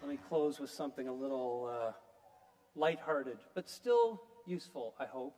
Let 0.00 0.10
me 0.10 0.18
close 0.30 0.58
with 0.58 0.70
something 0.70 1.08
a 1.08 1.12
little 1.12 1.70
uh, 1.70 1.92
lighthearted, 2.74 3.36
but 3.54 3.68
still 3.68 4.22
useful, 4.46 4.94
I 4.98 5.04
hope. 5.04 5.34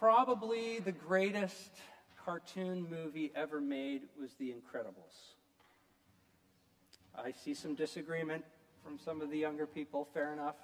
Probably 0.00 0.80
the 0.80 0.90
greatest 0.90 1.70
cartoon 2.24 2.86
movie 2.90 3.30
ever 3.34 3.60
made 3.60 4.02
was 4.18 4.32
The 4.34 4.52
Incredibles. 4.52 5.34
I 7.16 7.32
see 7.32 7.54
some 7.54 7.74
disagreement 7.74 8.44
from 8.82 8.98
some 8.98 9.20
of 9.20 9.30
the 9.30 9.38
younger 9.38 9.66
people, 9.66 10.08
fair 10.14 10.32
enough. 10.32 10.56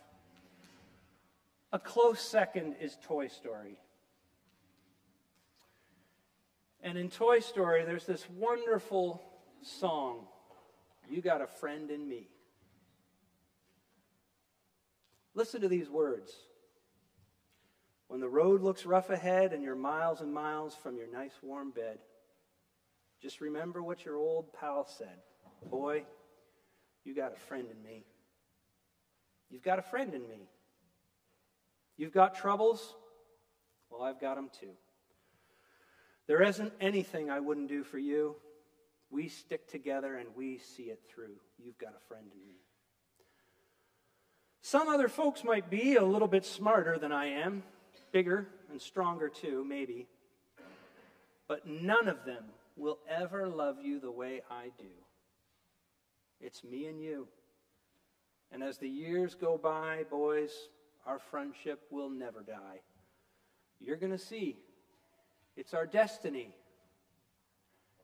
A 1.72 1.78
close 1.78 2.20
second 2.20 2.76
is 2.80 2.96
Toy 3.04 3.28
Story. 3.28 3.76
And 6.82 6.96
in 6.96 7.10
Toy 7.10 7.40
Story, 7.40 7.84
there's 7.84 8.06
this 8.06 8.26
wonderful 8.30 9.22
song, 9.62 10.26
You 11.08 11.20
Got 11.20 11.42
a 11.42 11.46
Friend 11.46 11.90
in 11.90 12.08
Me. 12.08 12.28
Listen 15.34 15.60
to 15.60 15.68
these 15.68 15.88
words. 15.88 16.32
When 18.10 18.18
the 18.18 18.28
road 18.28 18.60
looks 18.60 18.84
rough 18.84 19.08
ahead 19.08 19.52
and 19.52 19.62
you're 19.62 19.76
miles 19.76 20.20
and 20.20 20.34
miles 20.34 20.74
from 20.74 20.96
your 20.96 21.06
nice 21.06 21.34
warm 21.44 21.70
bed, 21.70 22.00
just 23.22 23.40
remember 23.40 23.84
what 23.84 24.04
your 24.04 24.16
old 24.16 24.52
pal 24.52 24.84
said. 24.84 25.20
Boy, 25.70 26.02
you 27.04 27.14
got 27.14 27.36
a 27.36 27.38
friend 27.38 27.68
in 27.70 27.80
me. 27.84 28.04
You've 29.48 29.62
got 29.62 29.78
a 29.78 29.82
friend 29.82 30.12
in 30.12 30.22
me. 30.26 30.48
You've 31.96 32.10
got 32.10 32.34
troubles? 32.34 32.96
Well, 33.90 34.02
I've 34.02 34.20
got 34.20 34.34
them 34.34 34.50
too. 34.60 34.72
There 36.26 36.42
isn't 36.42 36.72
anything 36.80 37.30
I 37.30 37.38
wouldn't 37.38 37.68
do 37.68 37.84
for 37.84 38.00
you. 38.00 38.34
We 39.08 39.28
stick 39.28 39.68
together 39.68 40.16
and 40.16 40.30
we 40.34 40.58
see 40.58 40.90
it 40.90 41.00
through. 41.14 41.36
You've 41.62 41.78
got 41.78 41.94
a 41.96 42.08
friend 42.08 42.26
in 42.26 42.48
me. 42.48 42.56
Some 44.62 44.88
other 44.88 45.06
folks 45.06 45.44
might 45.44 45.70
be 45.70 45.94
a 45.94 46.04
little 46.04 46.26
bit 46.26 46.44
smarter 46.44 46.98
than 46.98 47.12
I 47.12 47.26
am, 47.26 47.62
bigger 48.12 48.48
and 48.70 48.80
stronger 48.80 49.28
too, 49.28 49.64
maybe. 49.64 50.06
But 51.48 51.66
none 51.66 52.08
of 52.08 52.24
them 52.24 52.44
will 52.76 52.98
ever 53.08 53.48
love 53.48 53.76
you 53.82 54.00
the 54.00 54.10
way 54.10 54.42
I 54.50 54.70
do. 54.78 54.90
It's 56.40 56.64
me 56.64 56.86
and 56.86 57.00
you. 57.00 57.26
And 58.52 58.62
as 58.62 58.78
the 58.78 58.88
years 58.88 59.34
go 59.34 59.58
by, 59.58 60.04
boys, 60.10 60.52
our 61.06 61.18
friendship 61.18 61.80
will 61.90 62.08
never 62.08 62.42
die. 62.42 62.80
You're 63.80 63.96
going 63.96 64.12
to 64.12 64.18
see. 64.18 64.58
It's 65.56 65.74
our 65.74 65.86
destiny. 65.86 66.54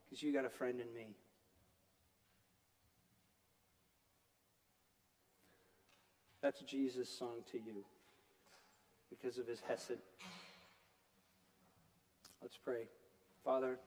Because 0.05 0.23
you 0.23 0.33
got 0.33 0.45
a 0.45 0.49
friend 0.49 0.79
in 0.79 0.93
me. 0.93 1.15
That's 6.41 6.61
Jesus' 6.61 7.09
song 7.09 7.43
to 7.51 7.57
you 7.57 7.83
because 9.09 9.37
of 9.37 9.47
his 9.47 9.61
Hesed. 9.67 9.97
Let's 12.41 12.57
pray. 12.57 12.87
Father, 13.43 13.79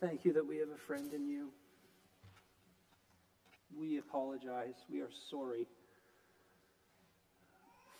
thank 0.00 0.24
you 0.24 0.32
that 0.32 0.46
we 0.46 0.58
have 0.58 0.70
a 0.70 0.78
friend 0.78 1.12
in 1.12 1.26
you 1.26 1.50
we 3.76 3.98
apologize. 3.98 4.74
We 4.90 5.00
are 5.00 5.10
sorry 5.30 5.66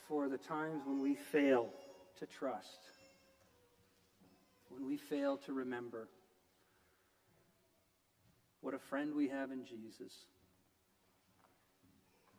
for 0.08 0.28
the 0.28 0.38
times 0.38 0.82
when 0.86 1.02
we 1.02 1.14
fail 1.14 1.68
to 2.18 2.26
trust, 2.26 2.78
when 4.68 4.86
we 4.86 4.96
fail 4.96 5.36
to 5.38 5.52
remember 5.52 6.08
what 8.60 8.74
a 8.74 8.78
friend 8.78 9.14
we 9.14 9.28
have 9.28 9.50
in 9.50 9.64
Jesus. 9.64 10.12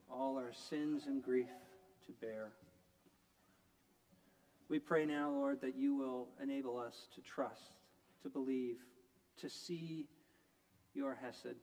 All 0.09 0.37
our 0.37 0.53
sins 0.69 1.05
and 1.07 1.21
grief 1.21 1.49
to 2.05 2.11
bear. 2.21 2.51
We 4.69 4.79
pray 4.79 5.05
now, 5.05 5.29
Lord, 5.29 5.61
that 5.61 5.75
you 5.75 5.95
will 5.95 6.27
enable 6.41 6.77
us 6.77 7.07
to 7.15 7.21
trust, 7.21 7.75
to 8.23 8.29
believe, 8.29 8.77
to 9.41 9.49
see 9.49 10.07
your 10.93 11.15
Hesed. 11.15 11.55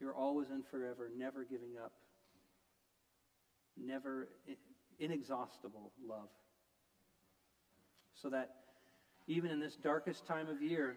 You're 0.00 0.14
always 0.14 0.50
and 0.50 0.64
forever, 0.66 1.10
never 1.16 1.44
giving 1.44 1.76
up, 1.82 1.92
never 3.76 4.28
inexhaustible 5.00 5.92
love. 6.06 6.28
So 8.14 8.30
that 8.30 8.54
even 9.26 9.50
in 9.50 9.60
this 9.60 9.76
darkest 9.76 10.26
time 10.26 10.48
of 10.48 10.62
year, 10.62 10.96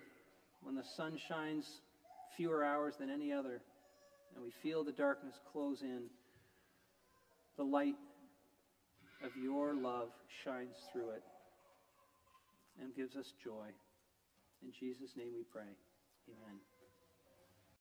when 0.62 0.76
the 0.76 0.84
sun 0.84 1.18
shines 1.28 1.82
fewer 2.38 2.64
hours 2.64 2.96
than 2.98 3.10
any 3.10 3.34
other, 3.34 3.62
and 4.36 4.44
we 4.44 4.52
feel 4.64 4.84
the 4.84 4.92
darkness 4.92 5.36
close 5.52 5.82
in, 5.82 6.04
the 7.58 7.64
light 7.64 7.96
of 9.24 9.32
your 9.42 9.74
love 9.76 10.10
shines 10.44 10.76
through 10.92 11.12
it 11.12 11.24
and 12.82 12.96
gives 12.96 13.16
us 13.16 13.34
joy. 13.44 13.68
In 14.64 14.72
Jesus' 14.72 15.16
name 15.18 15.30
we 15.36 15.44
pray. 15.52 15.70
Amen. 16.30 16.71